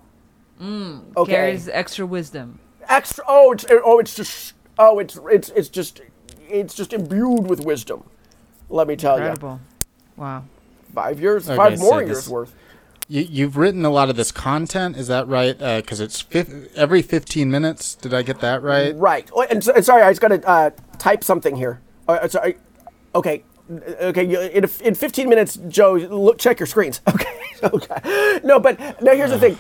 [0.61, 1.33] Mm, okay.
[1.33, 2.59] Carries extra wisdom.
[2.89, 3.25] Extra.
[3.29, 6.01] Oh, it's oh, it's just oh, it's it's it's just
[6.49, 8.03] it's just imbued with wisdom.
[8.69, 9.61] Let me tell you, Incredible.
[10.17, 10.45] Wow.
[10.95, 12.55] five years, Okay, five so more this- years worth.
[13.09, 15.59] You, you've written a lot of this content, is that right?
[15.59, 17.97] Because it's fif- every 15 minutes.
[17.97, 18.95] Did I get that right?
[18.97, 19.29] Right.
[19.35, 21.81] Oh, and, so- and sorry, I just got to uh, type something here.
[22.07, 22.57] Uh, sorry.
[23.17, 23.43] Okay.
[24.01, 24.53] Okay.
[24.55, 27.01] In, in 15 minutes, Joe, look, check your screens.
[27.13, 27.27] Okay.
[27.65, 28.41] Okay.
[28.45, 29.59] No, but now here's the thing.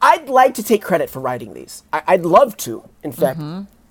[0.00, 1.82] I'd like to take credit for writing these.
[1.92, 2.88] I, I'd love to.
[3.02, 3.40] In fact,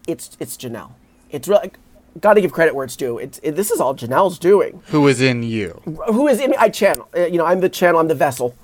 [0.07, 0.91] it's it's Janelle.
[1.29, 1.71] It's really
[2.19, 3.17] got to give credit where it's due.
[3.17, 4.81] It's it, this is all Janelle's doing.
[4.87, 5.81] Who is in you?
[6.07, 6.51] Who is in?
[6.51, 6.57] Me?
[6.57, 7.07] I channel.
[7.15, 7.99] Uh, you know, I'm the channel.
[7.99, 8.55] I'm the vessel.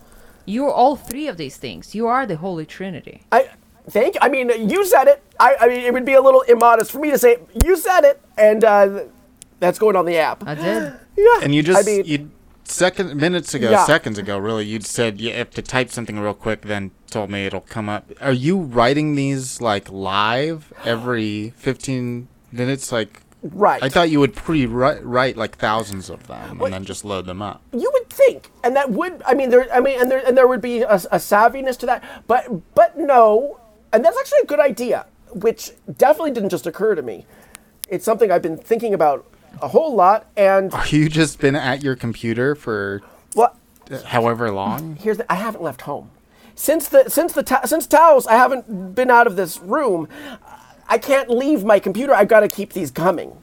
[0.45, 1.95] You're all three of these things.
[1.95, 3.21] You are the Holy Trinity.
[3.31, 3.49] I
[3.89, 4.15] thank.
[4.21, 5.23] I mean, you said it.
[5.39, 8.01] I, I mean, it would be a little immodest for me to say you said
[8.01, 9.03] it, and uh,
[9.59, 10.45] that's going on the app.
[10.47, 10.93] I did.
[11.17, 11.39] yeah.
[11.41, 12.31] And you just I mean, you
[12.73, 13.85] second minutes ago, Yeah.
[13.85, 17.45] seconds ago, really, you said you have to type something real quick, then told me
[17.45, 18.11] it'll come up.
[18.21, 22.91] Are you writing these like live every fifteen minutes?
[22.91, 23.81] Like, right.
[23.83, 27.41] I thought you would pre-write write like thousands of them and then just load them
[27.41, 27.61] up.
[27.71, 29.21] you would think, and that would.
[29.25, 29.67] I mean, there.
[29.73, 32.97] I mean, and there and there would be a, a savviness to that, but but
[32.97, 33.59] no,
[33.91, 37.25] and that's actually a good idea, which definitely didn't just occur to me.
[37.89, 39.25] It's something I've been thinking about
[39.61, 43.01] a whole lot, and Are you just been at your computer for
[43.35, 43.55] well,
[44.05, 44.95] however long?
[44.97, 46.11] here's the, I haven't left home
[46.55, 48.27] since the since the ta- since Taos.
[48.27, 50.07] I haven't been out of this room.
[50.87, 52.13] I can't leave my computer.
[52.13, 53.37] I've got to keep these coming.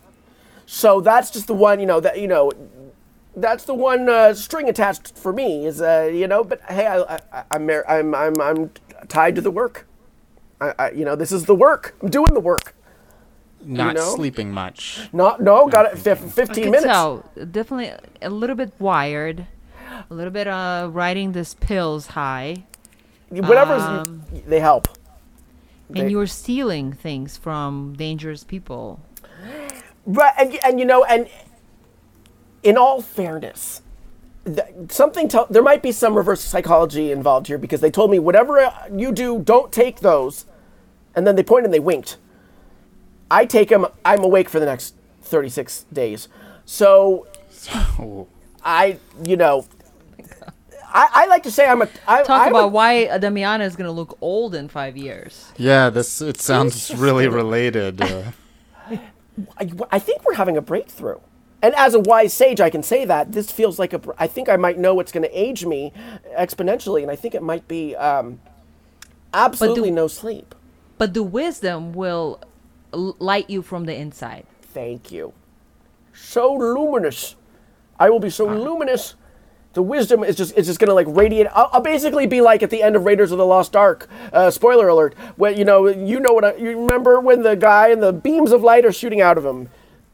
[0.66, 2.53] So that's just the one, you know, that you know,
[3.35, 6.44] that's the one uh, string attached for me is, uh, you know.
[6.44, 7.01] But hey, I,
[7.33, 8.70] I, I'm mar- I'm I'm I'm
[9.09, 9.87] tied to the work.
[10.61, 11.96] I, I, you know, this is the work.
[12.03, 12.75] I'm doing the work.
[13.62, 14.14] Not know?
[14.14, 15.09] sleeping much.
[15.12, 15.99] Not no, got it.
[15.99, 16.87] Fif- I Fifteen can minutes.
[16.87, 17.25] tell.
[17.51, 17.92] Definitely
[18.23, 19.46] a little bit wired.
[20.11, 22.64] A little bit uh riding this pills high.
[23.29, 24.88] Whatever's Um, they help.
[25.90, 29.01] They- And you're stealing things from dangerous people.
[30.07, 31.29] Right, and, and you know, and
[32.62, 33.83] in all fairness,
[34.44, 38.18] th- something tell there might be some reverse psychology involved here because they told me
[38.18, 40.46] whatever uh, you do, don't take those,
[41.14, 42.16] and then they pointed and they winked.
[43.31, 43.87] I take them.
[44.05, 46.29] I'm awake for the next 36 days,
[46.64, 47.27] so
[47.99, 48.27] Oh,
[48.64, 49.66] I, you know,
[50.93, 51.88] I, I like to say I'm a.
[52.07, 55.53] I, Talk I'm about a, why Damiana is gonna look old in five years.
[55.57, 58.01] yeah, this it sounds really related.
[58.03, 58.23] Uh,
[59.57, 61.19] I, I think we're having a breakthrough.
[61.62, 64.01] And as a wise sage, I can say that this feels like a.
[64.19, 65.93] I think I might know what's going to age me
[66.37, 68.40] exponentially, and I think it might be um,
[69.35, 70.55] absolutely no sleep.
[70.99, 72.49] But the wisdom will l-
[72.92, 74.46] light you from the inside.
[74.62, 75.33] Thank you.
[76.14, 77.37] So luminous.
[77.98, 79.14] I will be so luminous.
[79.72, 81.46] The wisdom is just it's just gonna like radiate.
[81.55, 84.09] I'll, I'll basically be like at the end of Raiders of the Lost Ark.
[84.33, 85.14] Uh, spoiler alert.
[85.37, 88.50] When you know you know what I, you remember when the guy and the beams
[88.53, 89.68] of light are shooting out of him.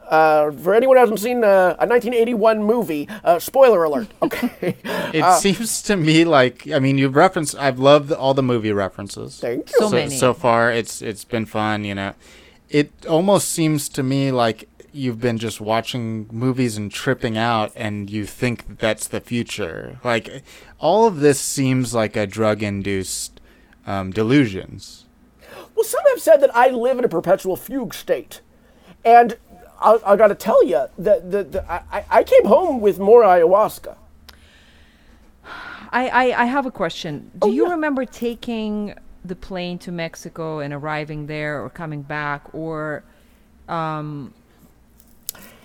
[0.07, 4.07] Uh, for anyone who hasn't seen uh, a 1981 movie, uh, spoiler alert.
[4.23, 4.77] Okay.
[5.13, 8.73] it Uh, seems to me like I mean you've referenced I've loved all the movie
[8.73, 9.39] references.
[9.41, 9.79] Thank you.
[9.79, 10.15] So so, many.
[10.15, 12.13] so far it's it's been fun you know
[12.69, 18.09] it almost seems to me like you've been just watching movies and tripping out and
[18.11, 20.43] you think that's the future like
[20.79, 23.41] all of this seems like a drug induced
[23.87, 25.05] um, delusions
[25.75, 28.41] Well, some have said that I live in a perpetual fugue state,
[29.05, 29.37] and
[29.81, 33.23] I, I got to tell you that the, the, I, I came home with more
[33.23, 33.95] ayahuasca.
[35.93, 37.31] I, I, I have a question.
[37.39, 37.73] Do Oh, you yeah.
[37.73, 38.95] remember taking
[39.29, 43.03] the plane to Mexico and arriving there or coming back or
[43.69, 44.33] um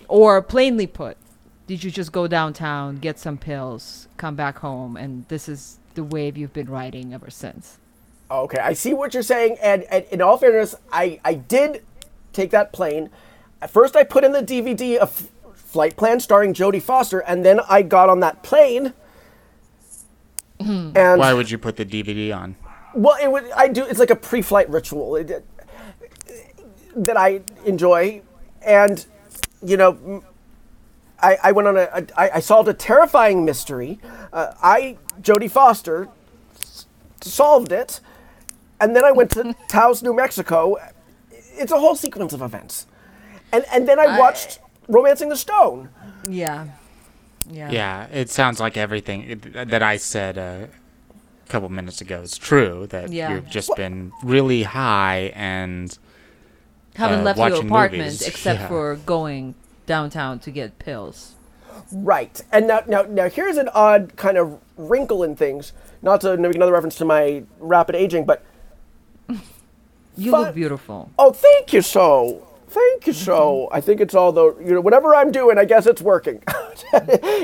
[0.07, 1.17] or plainly put,
[1.67, 6.03] did you just go downtown, get some pills, come back home and this is the
[6.03, 7.77] wave you've been riding ever since?
[8.29, 11.83] Okay, I see what you're saying, and, and in all fairness, I, I did
[12.31, 13.09] take that plane.
[13.61, 17.81] At first, I put in the DVD of Flightplan starring Jodie Foster, and then I
[17.81, 18.93] got on that plane.
[20.59, 22.55] and why would you put the dvd on
[22.93, 23.49] Well, it would.
[23.51, 23.85] I do.
[23.85, 25.45] It's like a pre-flight ritual it, it-
[26.95, 28.21] that I enjoy,
[28.61, 29.05] and
[29.63, 30.23] you know,
[31.21, 31.81] I, I went on a.
[31.93, 33.99] a I, I solved a terrifying mystery.
[34.33, 36.09] Uh, I Jodie Foster
[36.55, 36.85] s-
[37.21, 38.01] solved it,
[38.79, 40.75] and then I went to Taos, New Mexico.
[41.31, 42.87] It's a whole sequence of events,
[43.53, 45.89] and and then I watched Romancing the Stone.
[46.27, 46.67] Yeah.
[47.49, 47.71] Yeah.
[47.71, 50.80] yeah it sounds like everything that i said uh, a
[51.51, 53.33] couple minutes ago is true that Yeah.
[53.33, 55.97] you've just been really high and
[56.95, 58.21] Haven't uh, left your apartment movies.
[58.27, 58.67] except Yeah.
[58.67, 61.33] for going downtown to get pills.
[61.91, 62.41] Right.
[62.51, 65.73] And now, now, now here's an odd kind of wrinkle in things.
[66.01, 68.43] Not to make another reference to my rapid aging, but
[70.17, 71.09] You But- look beautiful.
[71.19, 72.47] oh, thank you so.
[72.69, 73.67] Thank you so.
[73.73, 75.57] I think it's all the you know whatever I'm doing.
[75.57, 76.41] I guess it's working.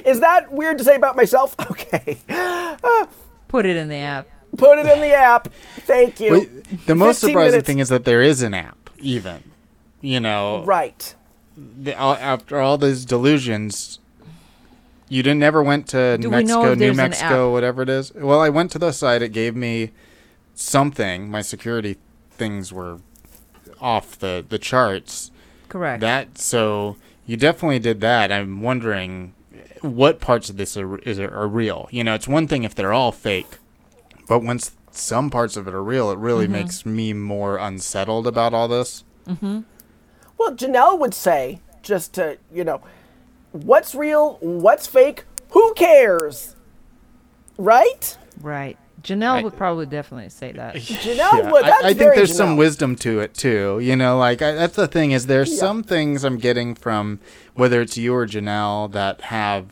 [0.05, 1.53] Is that weird to say about myself?
[1.71, 2.17] Okay.
[3.47, 4.27] Put it in the app.
[4.57, 5.49] Put it in the app.
[5.79, 6.31] Thank you.
[6.31, 7.67] Wait, the most surprising minutes.
[7.67, 9.43] thing is that there is an app, even.
[10.01, 11.15] You know, Right.
[11.57, 13.99] the, all, after all those delusions,
[15.09, 18.13] you didn't never went to Do Mexico, New Mexico, whatever it is.
[18.13, 19.21] Well, I went to the site.
[19.21, 19.91] It gave me
[20.53, 21.29] something.
[21.29, 21.97] My security
[22.31, 22.99] things were
[23.79, 25.31] off the the charts.
[25.69, 26.01] Correct.
[26.01, 28.31] That so you definitely did that.
[28.31, 29.33] I'm wondering
[29.81, 31.87] what parts of this are is are real.
[31.91, 33.57] You know, it's one thing if they're all fake
[34.27, 38.53] But once some parts of it are real, it really makes me more unsettled about
[38.53, 39.03] all this.
[39.25, 39.61] Mm-hmm.
[40.37, 42.81] Well, Janelle would say, just to, you know,
[43.53, 46.55] what's real, what's fake, who cares?
[47.57, 48.17] Right?
[48.41, 48.77] Right.
[49.07, 50.75] Janelle I- would probably definitely say that.
[50.75, 51.63] Janelle would.
[51.63, 53.79] I- That's I, think very there's some wisdom to it too.
[53.81, 55.59] You know, like I, that's the thing is there's Yeah.
[55.59, 57.19] some things I'm getting from
[57.55, 59.67] whether it's you or Janelle that have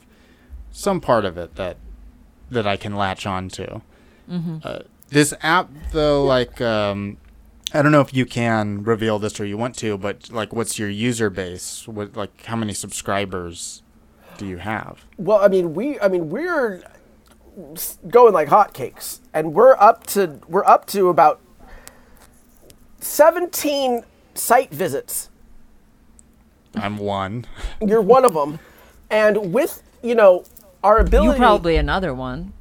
[0.72, 1.76] some part of it that
[2.50, 3.82] that I can latch on to.
[4.30, 4.58] Mm-hmm.
[4.64, 4.78] Uh,
[5.08, 7.18] this app though, like um,
[7.74, 10.78] I don't know if you can reveal this or you want to, but like, what's
[10.78, 11.86] your user base?
[11.86, 13.82] What like how many subscribers
[14.38, 15.04] do you have?
[15.16, 16.82] Well, I mean, we, I mean, we're s-
[18.08, 21.40] going like hotcakes, and we're up to, we're up to about
[23.00, 24.04] seventeen
[24.34, 25.30] site visits.
[26.74, 27.46] I'm one.
[27.80, 28.58] You're one of them,
[29.10, 30.44] and with you know
[30.82, 32.52] our ability, You ability, probably another one,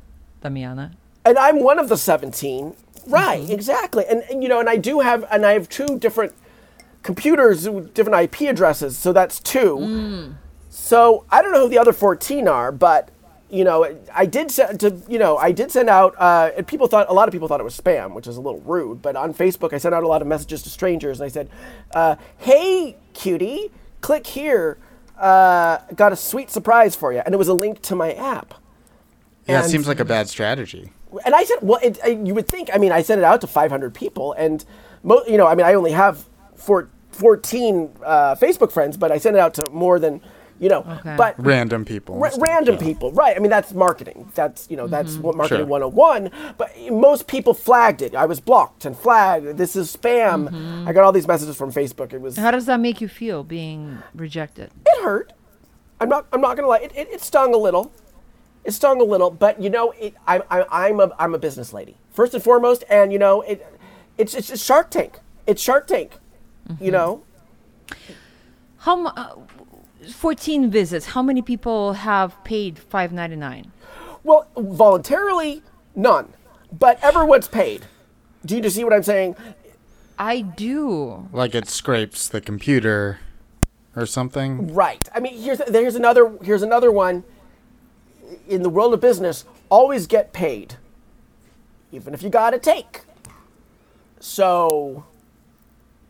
[0.41, 0.93] Damiana.
[1.23, 2.75] and I'm one of the 17.
[3.07, 3.51] Right, mm-hmm.
[3.51, 4.03] exactly.
[4.09, 6.33] And, and, you know, and I do have, and I have two different
[7.03, 9.77] computers with different IP addresses, so that's two.
[9.77, 10.35] Mm.
[10.69, 13.09] So I don't know who the other 14 are, but
[13.49, 16.87] you know, I did send to, you know, I did send out, uh, and people
[16.87, 19.15] thought, a lot of people thought it was spam, which is a little rude, but
[19.15, 21.49] on Facebook, I sent out a lot of messages to strangers, and I said,
[21.93, 23.71] uh, hey, cutie,
[24.01, 24.77] click here.
[25.17, 27.21] Uh, got a sweet surprise for you.
[27.25, 28.53] And it was a link to my app.
[29.47, 30.91] Yeah, it seems like a bad strategy.
[31.23, 32.69] and I said, well, it, I, you would think.
[32.73, 34.65] I mean, I sent it out to 500 people, and
[35.03, 36.25] mo- you know, I mean, I only have
[36.55, 40.19] four, 14 uh, Facebook friends, but I sent it out to more than,
[40.59, 41.15] you know, Okay.
[41.17, 42.15] but Random people.
[42.15, 42.81] and ra- stuff, random yeah.
[42.81, 43.35] people, right?
[43.35, 44.31] I mean, that's marketing.
[44.35, 45.21] That's you know, that's mm-hmm.
[45.23, 45.89] what marketing Sure.
[45.89, 46.31] 101.
[46.57, 48.15] But most people flagged it.
[48.15, 49.57] I was blocked and flagged.
[49.57, 50.49] This is spam.
[50.49, 50.87] Mm-hmm.
[50.87, 52.13] I got all these messages from Facebook.
[52.13, 54.71] It was How does that make you feel being rejected?
[54.85, 55.33] it hurt.
[55.99, 56.25] I'm not.
[56.31, 56.79] I'm not gonna lie.
[56.79, 57.91] It, it, it stung a little.
[58.63, 61.71] It stung a little, but you know, it, I'm, I'm, I'm a, I'm a business
[61.71, 63.63] lady first and foremost, and you know, it,
[64.17, 65.19] it's, it's just Shark Tank.
[65.45, 66.13] It's Shark Tank.
[66.67, 66.91] You mm-hmm.
[66.91, 67.23] know,
[68.77, 69.35] How mu- uh,
[70.13, 71.07] 14 visits.
[71.07, 73.67] How many people have paid 5.99?
[74.23, 75.61] well, voluntarily,
[75.95, 76.33] none,
[76.71, 77.85] but everyone's paid.
[78.45, 79.35] Do you just see what I'm saying?
[80.17, 81.29] I do.
[81.31, 83.19] Like it scrapes the computer
[83.95, 84.73] or something.
[84.73, 85.07] Right.
[85.13, 87.23] I mean, here's here's another here's another one.
[88.47, 90.75] In the world of business, always get paid,
[91.91, 93.01] even if you got to take.
[94.19, 95.05] So.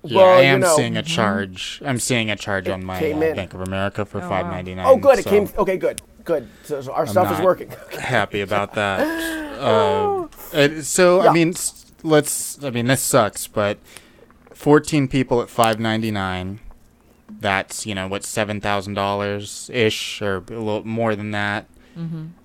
[0.06, 1.82] Yeah, well, I you am know- seeing a charge.
[1.86, 3.20] I'm seeing a charge on my uh.
[3.36, 4.86] Bank of America for five ninety nine.
[4.88, 5.20] Oh, good.
[5.20, 5.50] It came.
[5.58, 6.02] Okay, good.
[6.24, 6.48] Good.
[6.64, 7.70] So, so our stuff is working.
[8.00, 9.44] happy about that.
[9.56, 11.30] Uh, and so Yeah.
[11.30, 11.54] I mean,
[12.04, 12.62] let's.
[12.62, 13.78] I mean, this sucks, but
[14.54, 16.60] fourteen people at five ninety nine.
[17.40, 21.68] That's you know what seven thousand dollars ish or a little more than that.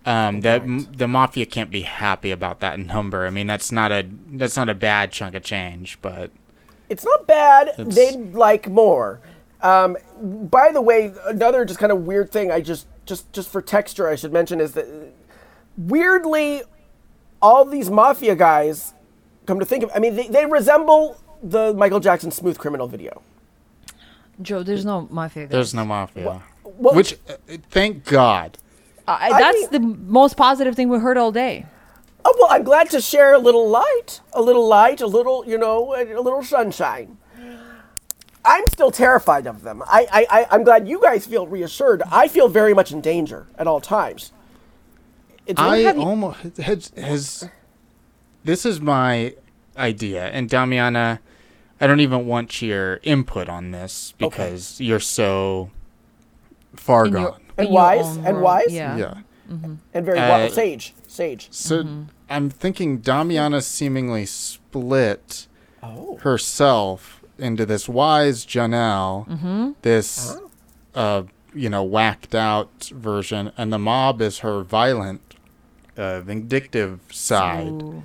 [0.06, 3.26] Um, the m- the mafia can't be happy about that number.
[3.26, 6.30] I mean, that's not a that's not a bad chunk of change, but
[6.90, 7.68] It's not bad.
[7.78, 9.20] It's- They'd like more.
[9.62, 13.60] Um, by the way, another just kind of weird thing I just just just for
[13.62, 14.86] texture I should mention is that
[15.78, 16.62] weirdly,
[17.42, 18.94] all these mafia guys
[19.46, 19.90] come to think of.
[19.94, 23.22] I mean, they, they resemble the Michael Jackson "Smooth Criminal" video.
[24.42, 25.44] Joe, there's no mafia.
[25.44, 25.50] guys.
[25.52, 26.40] there's no mafia.
[26.64, 27.34] well- Which, uh,
[27.70, 28.56] thank God.
[29.06, 31.66] I, that's mean- the most positive thing we heard all day.
[32.24, 35.58] Oh well, I'm glad to share a little light, a little light, a little you
[35.58, 37.16] know, a, a little sunshine.
[38.44, 39.82] I'm still terrified of them.
[39.86, 42.02] I, I, I I'm glad you guys feel reassured.
[42.10, 44.32] I feel very much in danger at all times.
[45.46, 46.00] It's I heavy.
[46.00, 47.48] almost has, has
[48.44, 49.34] this is my
[49.76, 51.18] idea, and Damiana,
[51.80, 55.70] I don't even want your input on this because you're so
[56.76, 57.22] far In gone.
[57.22, 58.72] your- And wise, and wise?
[58.72, 58.96] Yeah.
[58.96, 59.14] yeah.
[59.48, 61.48] and very Uh, wise, sage, sage.
[61.50, 65.46] So I'm thinking Damiana seemingly split
[65.82, 66.18] Oh.
[66.22, 70.36] herself into this wise Janelle, this
[70.94, 71.22] uh,
[71.54, 75.22] you know whacked out version, and the mob is her violent,
[75.96, 77.68] uh, vindictive side.
[77.82, 78.02] Ooh.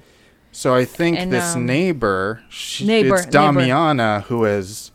[0.54, 3.26] So I think And, this um, neighbor, she, neighbor- it's.
[3.26, 4.92] Damiana who has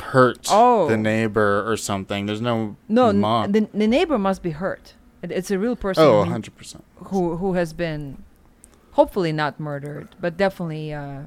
[0.00, 0.88] hurt Oh.
[0.88, 2.26] the neighbor or something.
[2.26, 3.52] There's no No, n- mob.
[3.52, 4.94] the, the neighbor must be hurt.
[5.22, 6.84] It, it's a real person oh, who- 100 percent.
[6.96, 8.22] who who has been
[8.92, 11.22] hopefully not murdered, but definitely uh,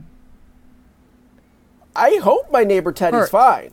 [1.95, 3.29] I hope my neighbor Teddy's Hurt.
[3.31, 3.71] fine.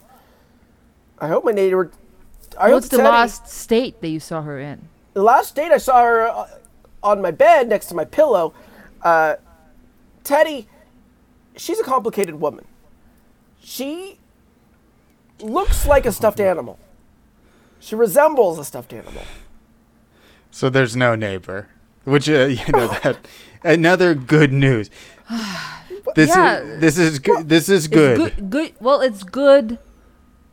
[1.19, 1.91] I hope my neighbor.
[2.59, 4.89] I what's hope the Teddy, last state that you saw her in?
[5.15, 6.49] The last state I saw her uh,
[7.03, 8.55] on my bed next to my pillow.
[9.03, 9.37] Uh,
[10.25, 10.69] Teddy,
[11.57, 12.65] she's a complicated woman.
[13.61, 14.19] She
[15.41, 16.79] looks like a stuffed animal.
[17.81, 19.23] She resembles a stuffed animal.
[20.59, 21.69] So there's no neighbor.
[22.03, 23.17] which uh, you know that
[23.63, 24.91] another good news.
[26.17, 26.59] This Yeah.
[26.59, 27.49] is this is good.
[27.49, 28.17] This is It's good.
[28.19, 28.51] good.
[28.51, 28.73] Good.
[28.81, 29.79] Well, it's good.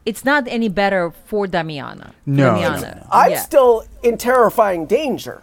[0.05, 2.11] It's not any better for Damiana.
[2.27, 3.07] No, Damiana.
[3.11, 3.39] I'm yeah.
[3.39, 5.41] still in terrifying danger.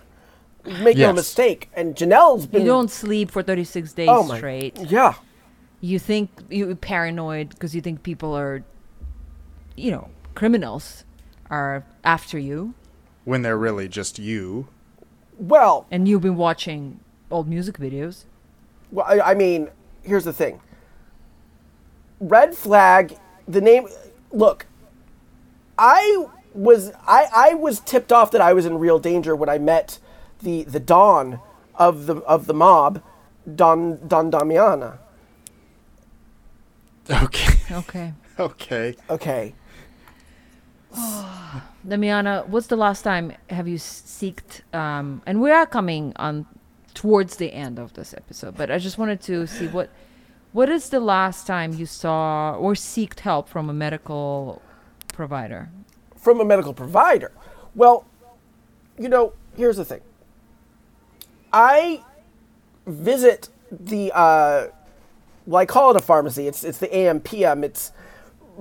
[0.65, 1.69] Make no mistake.
[1.75, 2.61] And Janelle's been.
[2.63, 4.79] You don't sleep for 36 days oh my, straight.
[4.79, 5.15] Yeah.
[5.81, 8.63] You think you're paranoid because you think people are,
[9.75, 11.03] you know, criminals
[11.51, 12.75] are after you,
[13.25, 14.69] when they're really just you.
[15.39, 17.01] Well, and you've been watching
[17.31, 18.25] old music videos.
[18.91, 19.69] Well, I, I mean,
[20.03, 20.61] here's the thing.
[22.21, 23.17] Red flag.
[23.49, 23.89] The name.
[24.31, 24.67] Look,
[25.79, 29.59] I was I, I was tipped off that I was in real danger when I
[29.59, 29.99] met
[30.43, 31.41] the the Don
[31.75, 33.03] of the of the mob,
[33.53, 34.99] Don Don Damiana.
[37.11, 37.59] Okay.
[37.73, 38.15] Okay.
[38.39, 38.95] okay.
[39.11, 39.55] Okay.
[41.87, 44.63] Damiana, what's the last time have you seeked?
[44.75, 46.47] Um, and we are coming on
[46.95, 49.91] towards the end of this episode, but I just wanted to see what
[50.53, 54.61] what is the last time you saw or seeked help from a medical
[55.15, 55.71] provider?
[56.15, 57.33] From a medical provider.
[57.75, 58.05] Well,
[58.99, 60.03] you know, here's the thing.
[61.55, 62.05] I
[62.87, 64.67] visit the uh,
[65.47, 66.47] well, I call it a pharmacy.
[66.47, 67.65] It's it's the AM PM.
[67.65, 67.93] It's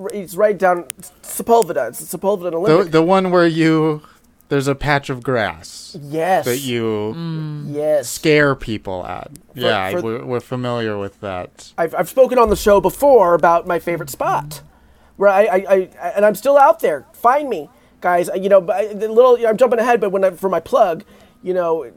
[0.08, 0.84] it's right down
[1.22, 1.88] Sepulveda.
[1.88, 2.92] It's the Sepulveda The Olympic.
[2.92, 4.02] the one where you
[4.48, 6.44] there's a patch of grass yes.
[6.44, 7.74] that you mm.
[7.74, 8.06] yes.
[8.08, 9.30] scare people at.
[9.54, 11.72] yeah, for- we're, we're familiar with that.
[11.78, 14.60] I've, I've spoken on the show before about my favorite spot,
[15.16, 17.06] where I, I, I and I'm still out there.
[17.14, 17.70] Find me,
[18.02, 18.28] guys.
[18.34, 21.04] You know, but I- the little I'm jumping ahead, but when I for my plug,
[21.42, 21.90] you know,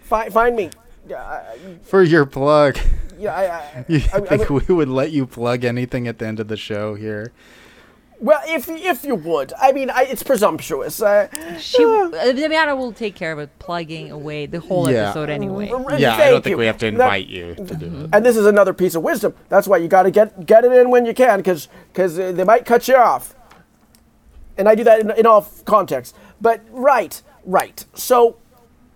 [0.00, 0.70] find find me.
[1.08, 1.42] Yeah,
[1.82, 2.78] For your plug,
[3.18, 3.34] yeah.
[3.34, 3.44] I,
[3.80, 6.48] I, you I- I- think we would let you plug anything at the end of
[6.48, 7.32] the show here?
[8.18, 11.02] well, if if you would, I mean, I, it's presumptuous.
[11.02, 11.28] Uh,
[11.58, 15.10] She, uh, Damiana will take care of it, plugging away the whole Yeah.
[15.10, 15.68] episode anyway.
[15.70, 16.56] r- Yeah, I don't think you.
[16.56, 18.10] we have to That- invite you to do it.
[18.14, 19.34] And this is another piece of wisdom.
[19.50, 21.68] That's why you got to get get it in when you can, because
[22.18, 23.34] uh, they might cut you off.
[24.56, 26.14] And I do that in, in all f- contexts.
[26.40, 27.84] But right, right.
[27.94, 28.38] So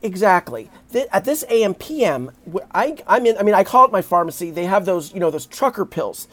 [0.03, 0.71] exactly
[1.13, 2.31] at this AM PM,
[2.73, 3.37] I I'm in.
[3.39, 4.51] I mean, I call it my pharmacy.
[4.51, 6.29] They have those you know those trucker pills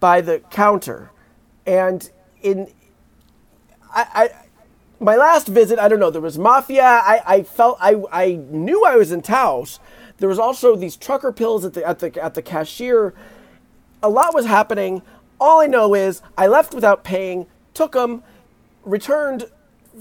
[0.00, 1.10] by the counter,
[1.66, 2.10] and
[2.42, 2.68] in
[3.90, 4.06] I.
[4.14, 4.30] I
[5.00, 6.82] my last visit, I don't know, there was mafia.
[6.82, 9.78] I, I felt I, I knew I was in Taos.
[10.16, 13.14] There was also these trucker pills at the at the at the cashier.
[14.02, 15.02] A lot was happening.
[15.40, 18.24] All I know is I left without paying, took them,
[18.82, 19.44] returned,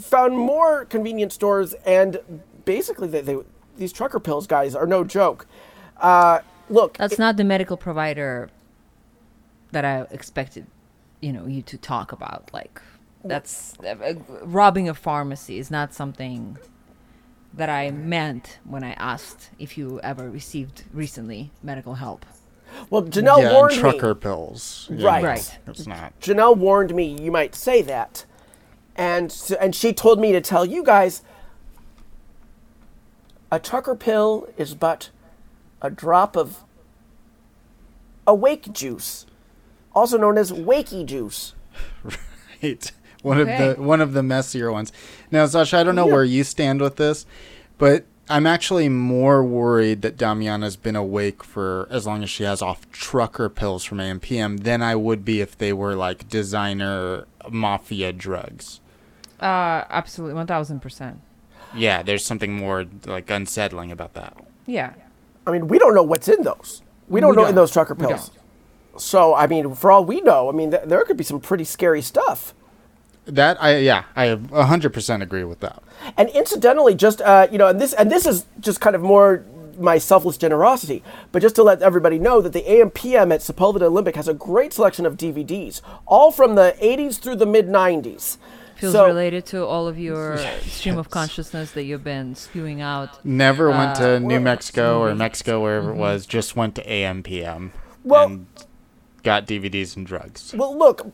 [0.01, 3.38] found more convenience stores, and basically they, they
[3.78, 5.47] these trucker pills guys are no joke.
[5.99, 6.39] Uh,
[6.70, 8.49] look, That's not the medical provider
[9.72, 10.68] that I expected,
[11.22, 12.49] you know, you to talk about.
[12.53, 12.82] Like,
[13.24, 14.13] that's uh, uh,
[14.43, 16.57] robbing a pharmacy is not something
[17.53, 22.26] that I meant when I asked if you ever received recently medical help.
[22.89, 23.89] well Janelle yeah, warned and me.
[23.91, 24.88] trucker pills.
[24.91, 25.24] Right.
[25.24, 25.59] Right.
[25.68, 26.20] It's not.
[26.20, 28.26] Janelle warned me you might say that,
[28.95, 31.22] and s- and she told me to tell you guys.
[33.52, 35.10] A trucker pill is but
[35.82, 36.64] a drop of
[38.26, 39.26] awake juice,
[39.95, 41.54] also known as wakey juice.
[42.64, 42.91] Right.
[43.22, 43.70] One Okay.
[43.70, 44.91] of the one of the messier ones.
[45.30, 46.14] Now, Sasha, I don't know Yeah.
[46.14, 47.28] where you stand with this,
[47.78, 52.64] but I'm actually more worried that Damiana's been awake for as long as she has
[52.64, 58.12] off trucker pills from AMPM than I would be if they were like designer mafia
[58.12, 58.80] drugs.
[59.39, 61.20] Uh, absolutely, one thousand percent.
[61.78, 64.36] Yeah, there's something more like unsettling about that.
[64.66, 64.94] Yeah.
[65.46, 66.82] I mean, we don't know what's in those.
[67.08, 67.50] We don't We know don't.
[67.50, 68.32] in those trucker pills.
[68.98, 71.64] So, I mean, for all we know, I mean, th- there could be some pretty
[71.64, 72.54] scary stuff.
[73.26, 75.84] That I yeah, I 100% agree with that.
[76.16, 79.44] And incidentally, just uh, you know, and this and this is just kind of more
[79.78, 84.16] my selfless generosity, but just to let everybody know that the AMPM at Sepulveda Olympic
[84.16, 88.38] has a great selection of DVDs, all from the 80s through the mid 90s.
[88.80, 93.24] Feels So- related to all of your stream of consciousness that you've been spewing out.
[93.26, 96.84] Never went Uh, to New well, Mexico or Mexico wherever it was, just went to
[96.88, 97.72] AMPM
[98.04, 98.46] Well- and
[99.24, 100.54] got DVDs and drugs.
[100.56, 101.12] Well, look,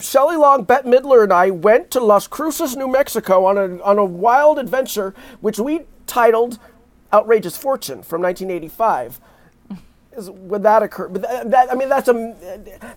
[0.00, 3.98] Shelley Long, Bette Midler, and I went to Las Cruces, New Mexico on a, on
[3.98, 6.58] a wild adventure, which we titled
[7.12, 9.20] Outrageous Fortune from 1985.
[10.16, 11.08] Is, would that occur?
[11.08, 12.34] But that, that, I mean, that's a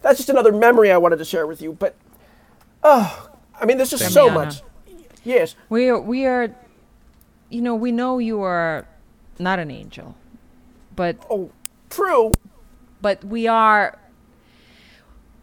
[0.01, 1.73] that's just another memory I wanted to share with you.
[1.73, 1.95] But,
[2.83, 4.61] oh, I mean, there's just so much.
[5.23, 5.55] Yes.
[5.69, 6.53] We are, we are,
[7.49, 8.87] you know, we know you are
[9.39, 10.15] not an angel,
[10.95, 11.51] but Oh,
[11.89, 12.31] true.
[13.01, 13.97] but we are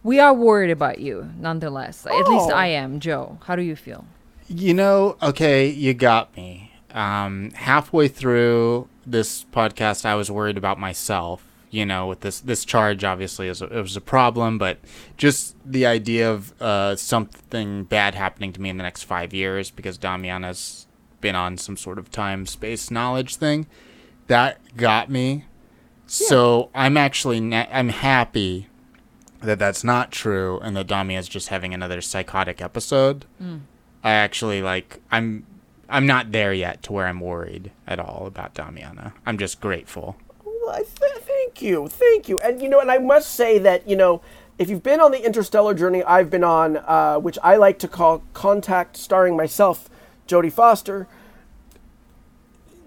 [0.03, 2.05] we are worried about you nonetheless.
[2.05, 2.53] At least Oh.
[2.55, 3.37] I am, Joe.
[3.45, 4.05] How do you feel?
[4.47, 6.71] You know, okay, you got me.
[6.91, 11.43] Um, halfway through this podcast, I was worried about myself.
[11.73, 14.77] You know, with this this charge, obviously, is a, it was a problem, but
[15.17, 19.71] just the idea of uh, something bad happening to me in the next five years
[19.71, 20.85] because Damiana's
[21.19, 23.65] been on some sort of time space knowledge thing,
[24.27, 25.45] that got me.
[26.05, 28.67] So I'm actually na- I'm happy
[29.41, 33.25] that that's not true and that Dami is just having another psychotic episode.
[34.03, 35.45] I actually like I'm
[35.89, 39.13] I'm not there yet to where I'm worried at all about Damiana.
[39.25, 40.17] I'm just grateful.
[40.45, 41.22] Well, I th-
[41.53, 44.21] thank you, thank you, and you know, and I must say that you know,
[44.57, 47.87] if you've been on the interstellar journey I've been on, uh, which I like to
[47.87, 49.89] call Contact, starring myself,
[50.27, 51.07] Jodie Foster,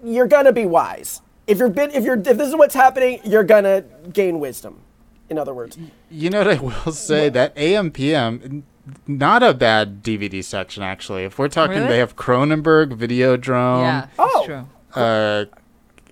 [0.03, 1.21] you're gonna be wise.
[1.45, 4.81] If you're been, if you're, if this is what's happening, you're gonna gain wisdom.
[5.29, 5.77] In other words,
[6.09, 8.63] You know what I will say that AMPM
[9.05, 11.25] not a bad DVD section actually.
[11.25, 11.87] If we're talking Really?
[11.89, 14.29] they have Cronenberg, Videodrome, yeah, oh.
[14.33, 15.01] that's true.
[15.01, 15.45] uh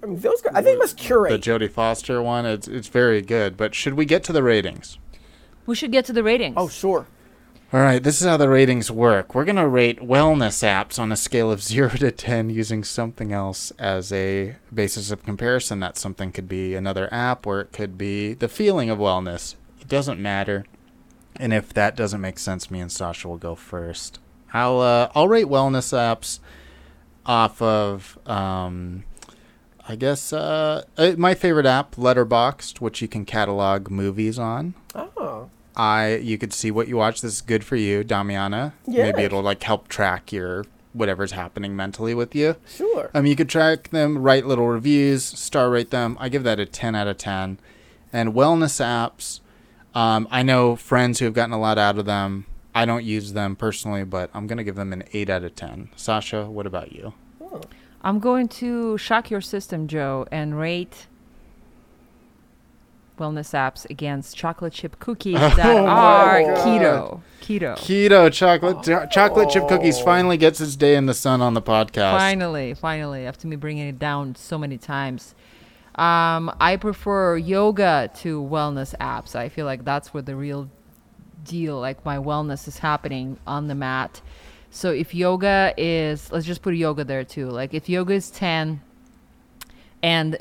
[0.06, 1.62] I mean, those guys, I think it must curate the curate.
[1.62, 3.58] Jodie Foster one, it's it's very good.
[3.58, 4.98] But should we get to the ratings?
[5.66, 6.54] We should get to the ratings.
[6.58, 7.08] oh, sure.
[7.74, 9.34] All right, this is how the ratings work.
[9.34, 13.34] We're going to rate wellness apps on a scale of 0 to 10 using something
[13.34, 15.80] else as a basis of comparison.
[15.80, 19.56] That something could be another app or it could be the feeling of wellness.
[19.82, 20.66] It doesn't matter.
[21.38, 24.20] And if that doesn't make sense, me and Sasha will go first.
[24.54, 26.40] I'll uh, I'll rate wellness apps
[27.26, 29.04] off of um,
[29.88, 34.74] I guess uh, uh, my favorite app, Letterboxd, which you can catalog movies on.
[34.96, 37.22] Oh, I you could see what you watch.
[37.22, 38.74] This is good for you, Damiana.
[38.88, 39.04] Yeah.
[39.04, 42.56] Maybe it'll like help track your whatever's happening mentally with you.
[42.68, 43.12] sure.
[43.14, 46.18] Um, you could track them, write little reviews, star rate them.
[46.20, 47.60] I give that a ten out of ten.
[48.14, 49.42] And wellness apps,
[49.94, 52.46] um, I know friends who have gotten a lot out of them.
[52.74, 55.90] I don't use them personally, but I'm gonna give them an eight out of ten.
[55.96, 57.14] Sasha, what about you?
[58.06, 61.08] I'm going to shock your system, Joe, and rate
[63.18, 67.22] wellness apps against chocolate chip cookies that are keto.
[67.42, 67.76] Keto.
[67.78, 71.62] Keto chocolate cho- chocolate chip cookies finally gets its day in the sun on the
[71.62, 72.16] podcast.
[72.18, 75.34] Finally, finally, after me bringing it down so many times.
[75.96, 79.36] Um, I prefer yoga to wellness apps.
[79.36, 80.70] I feel like that's where the real
[81.44, 84.22] deal, like my wellness is happening on the mat.
[84.76, 87.50] So if yoga is, let's just put yoga there too.
[87.50, 88.82] Like if yoga is 10
[90.04, 90.38] and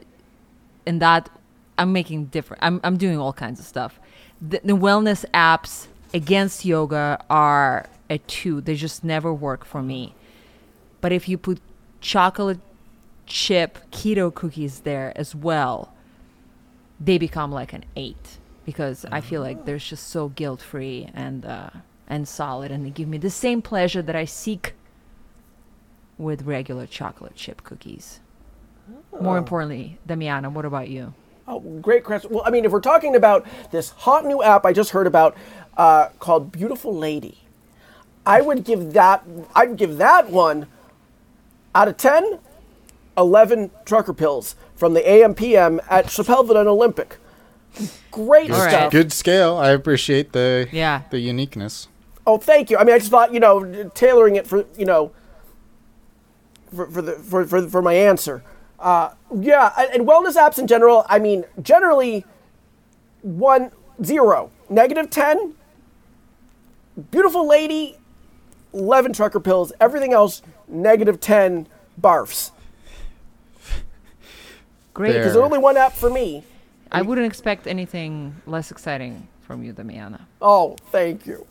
[0.85, 1.31] in that
[1.79, 4.01] I'm making different, I'm, I'm doing all kinds of stuff.
[4.43, 8.61] The, the wellness apps against yoga are a two.
[8.61, 10.17] They just never work for me.
[11.01, 11.61] But if you put
[12.01, 12.59] chocolate
[13.27, 15.95] chip keto cookies there as well,
[16.99, 21.47] they become like an eight because I feel like they're just so guilt free and
[21.47, 21.71] uh,
[22.07, 24.75] and solid, and they give me the same pleasure that I seek
[26.19, 28.21] with regular chocolate chip cookies.
[29.21, 31.15] More importantly, Damiana, what about you?
[31.49, 32.31] Oh, great question.
[32.33, 35.37] Well, I mean, if we're talking about this hot new app I just heard about
[35.77, 37.39] uh, called Beautiful Lady,
[38.27, 39.25] I would give that.
[39.55, 40.67] I'd give that one
[41.75, 42.39] out of 10,
[43.19, 47.19] 11 trucker pills from the AMPM at Chappelleville and Olympic.
[48.11, 48.71] Great All right.
[48.71, 48.93] stuff.
[48.93, 49.57] Good scale.
[49.57, 51.03] I appreciate the Yeah.
[51.11, 51.89] the uniqueness.
[52.27, 52.79] Oh, thank you.
[52.79, 55.13] I mean, I just thought you know tailoring it for you know
[56.75, 58.43] for for the for for, for my answer.
[58.79, 61.07] Uh, yeah, and, wellness apps in general.
[61.09, 62.25] I mean, generally
[63.23, 63.71] one
[64.03, 65.55] zero negative ten.
[67.11, 67.97] Beautiful lady,
[68.73, 69.73] eleven trucker pills.
[69.81, 71.67] Everything else negative ten
[72.01, 72.51] barfs.
[74.93, 75.13] Great.
[75.13, 75.25] Fair.
[75.25, 76.45] There's only one app for me.
[76.93, 80.21] I wouldn't expect anything less exciting from you, Damiana.
[80.41, 81.47] Oh, thank you.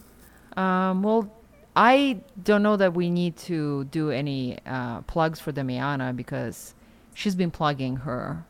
[0.58, 1.32] Um, well,
[1.76, 6.76] I don't know that we need to do any uh, plugs for Damiana because
[7.14, 8.46] she's been plugging her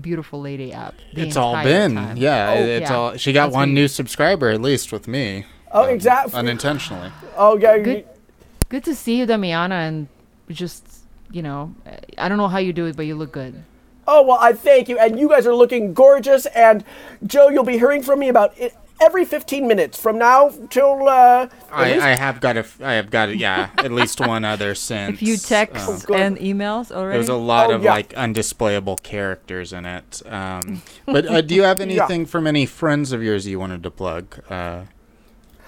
[0.00, 0.94] beautiful lady app.
[1.14, 2.16] the it's all been time.
[2.16, 2.54] yeah.
[2.56, 2.96] Oh, it's yeah.
[2.96, 3.16] all.
[3.16, 3.74] She got That's one me.
[3.74, 5.46] new subscriber at least with me.
[5.72, 6.34] Oh, exactly.
[6.34, 7.12] Unintentionally.
[7.36, 7.78] Oh, yeah.
[7.78, 8.06] Good,
[8.68, 10.08] good to see you, Damiana, and
[10.50, 11.00] just
[11.32, 11.74] you know,
[12.18, 13.62] I don't know how you do it, but you look good.
[14.06, 14.98] Oh, well, I thank you.
[14.98, 16.46] And you guys are looking gorgeous.
[16.46, 16.84] And
[17.24, 21.08] Joe, you'll be hearing from me about it every 15 minutes from now till.
[21.08, 22.60] Uh, I, least- I have got a.
[22.60, 25.14] f- I have got a, yeah at least one other since.
[25.14, 26.20] A few texts um, good.
[26.20, 27.16] and emails already.
[27.18, 27.92] There's a lot Oh, of yeah.
[27.92, 30.22] like undisplayable characters in it.
[30.26, 33.90] Um, but uh, do you have anything from any friends of yours you wanted to
[33.90, 34.42] plug?
[34.50, 34.82] Uh,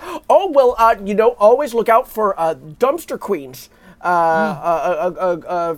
[0.29, 3.69] oh, well, uh, you know, always look out for uh, Dumpster Queens.
[4.03, 5.77] Uh, uh, uh, uh, uh,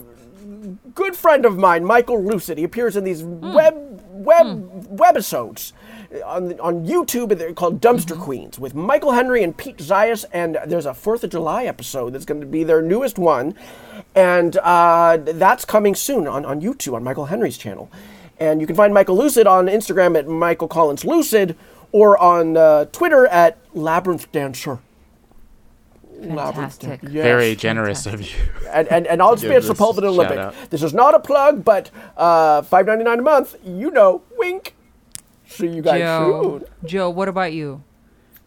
[0.94, 2.58] good friend of mine, Michael Lucid.
[2.58, 5.72] He appears in these web web webisodes
[6.24, 7.36] on on YouTube.
[7.36, 10.24] They're called Dumpster Queens with Michael Henry and Pete Zias.
[10.32, 13.54] And there's a Fourth of July episode that's going to be their newest one,
[14.14, 17.90] and uh, that's coming soon on on YouTube on Michael Henry's channel.
[18.38, 21.56] And you can find Michael Lucid on Instagram at Michael Collins Lucid
[21.92, 24.80] or on uh, Twitter at Labyrinth Dancer.
[26.20, 27.00] Labyrinth Fantastic.
[27.02, 27.24] Yes.
[27.24, 28.36] Very generous of you.
[28.70, 30.38] And, and, and I'll experience the this Pulpit shout Olympic.
[30.38, 30.54] out.
[30.70, 33.56] This is not a plug, but uh, five ninety nine a month.
[33.64, 34.74] You know, wink.
[35.46, 36.88] See you guys Joe, soon.
[36.88, 37.82] Joe, what about you?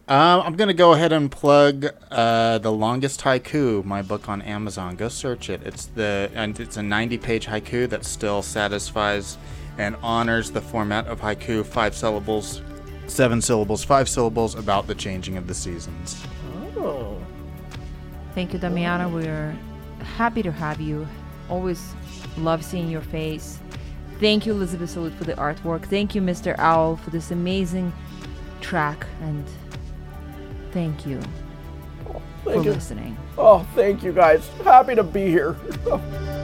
[0.08, 4.96] Um, I'm gonna go ahead and plug uh, the longest haiku, my book on Amazon.
[4.96, 5.60] Go search it.
[5.64, 9.36] It's the and it's a 90-page haiku that still satisfies
[9.76, 12.62] and honors the format of haiku: five syllables,
[13.06, 16.24] seven syllables, five syllables about the changing of the seasons.
[18.38, 18.40] Oh.
[18.40, 19.12] Thank you, Damiana.
[19.12, 19.56] We're
[20.16, 21.08] happy to have you.
[21.50, 21.92] Always
[22.36, 23.58] love seeing your face.
[24.20, 25.86] Thank you, Elizabeth Salute, for the artwork.
[25.86, 26.56] Thank you, Mr.
[26.56, 27.92] Owl, for this amazing
[28.60, 29.08] track.
[29.22, 29.44] And
[30.70, 31.20] thank you
[32.08, 32.72] oh, for Thank you.
[32.74, 33.16] listening.
[33.36, 34.48] Oh, thank you guys.
[34.62, 35.56] Happy to be here.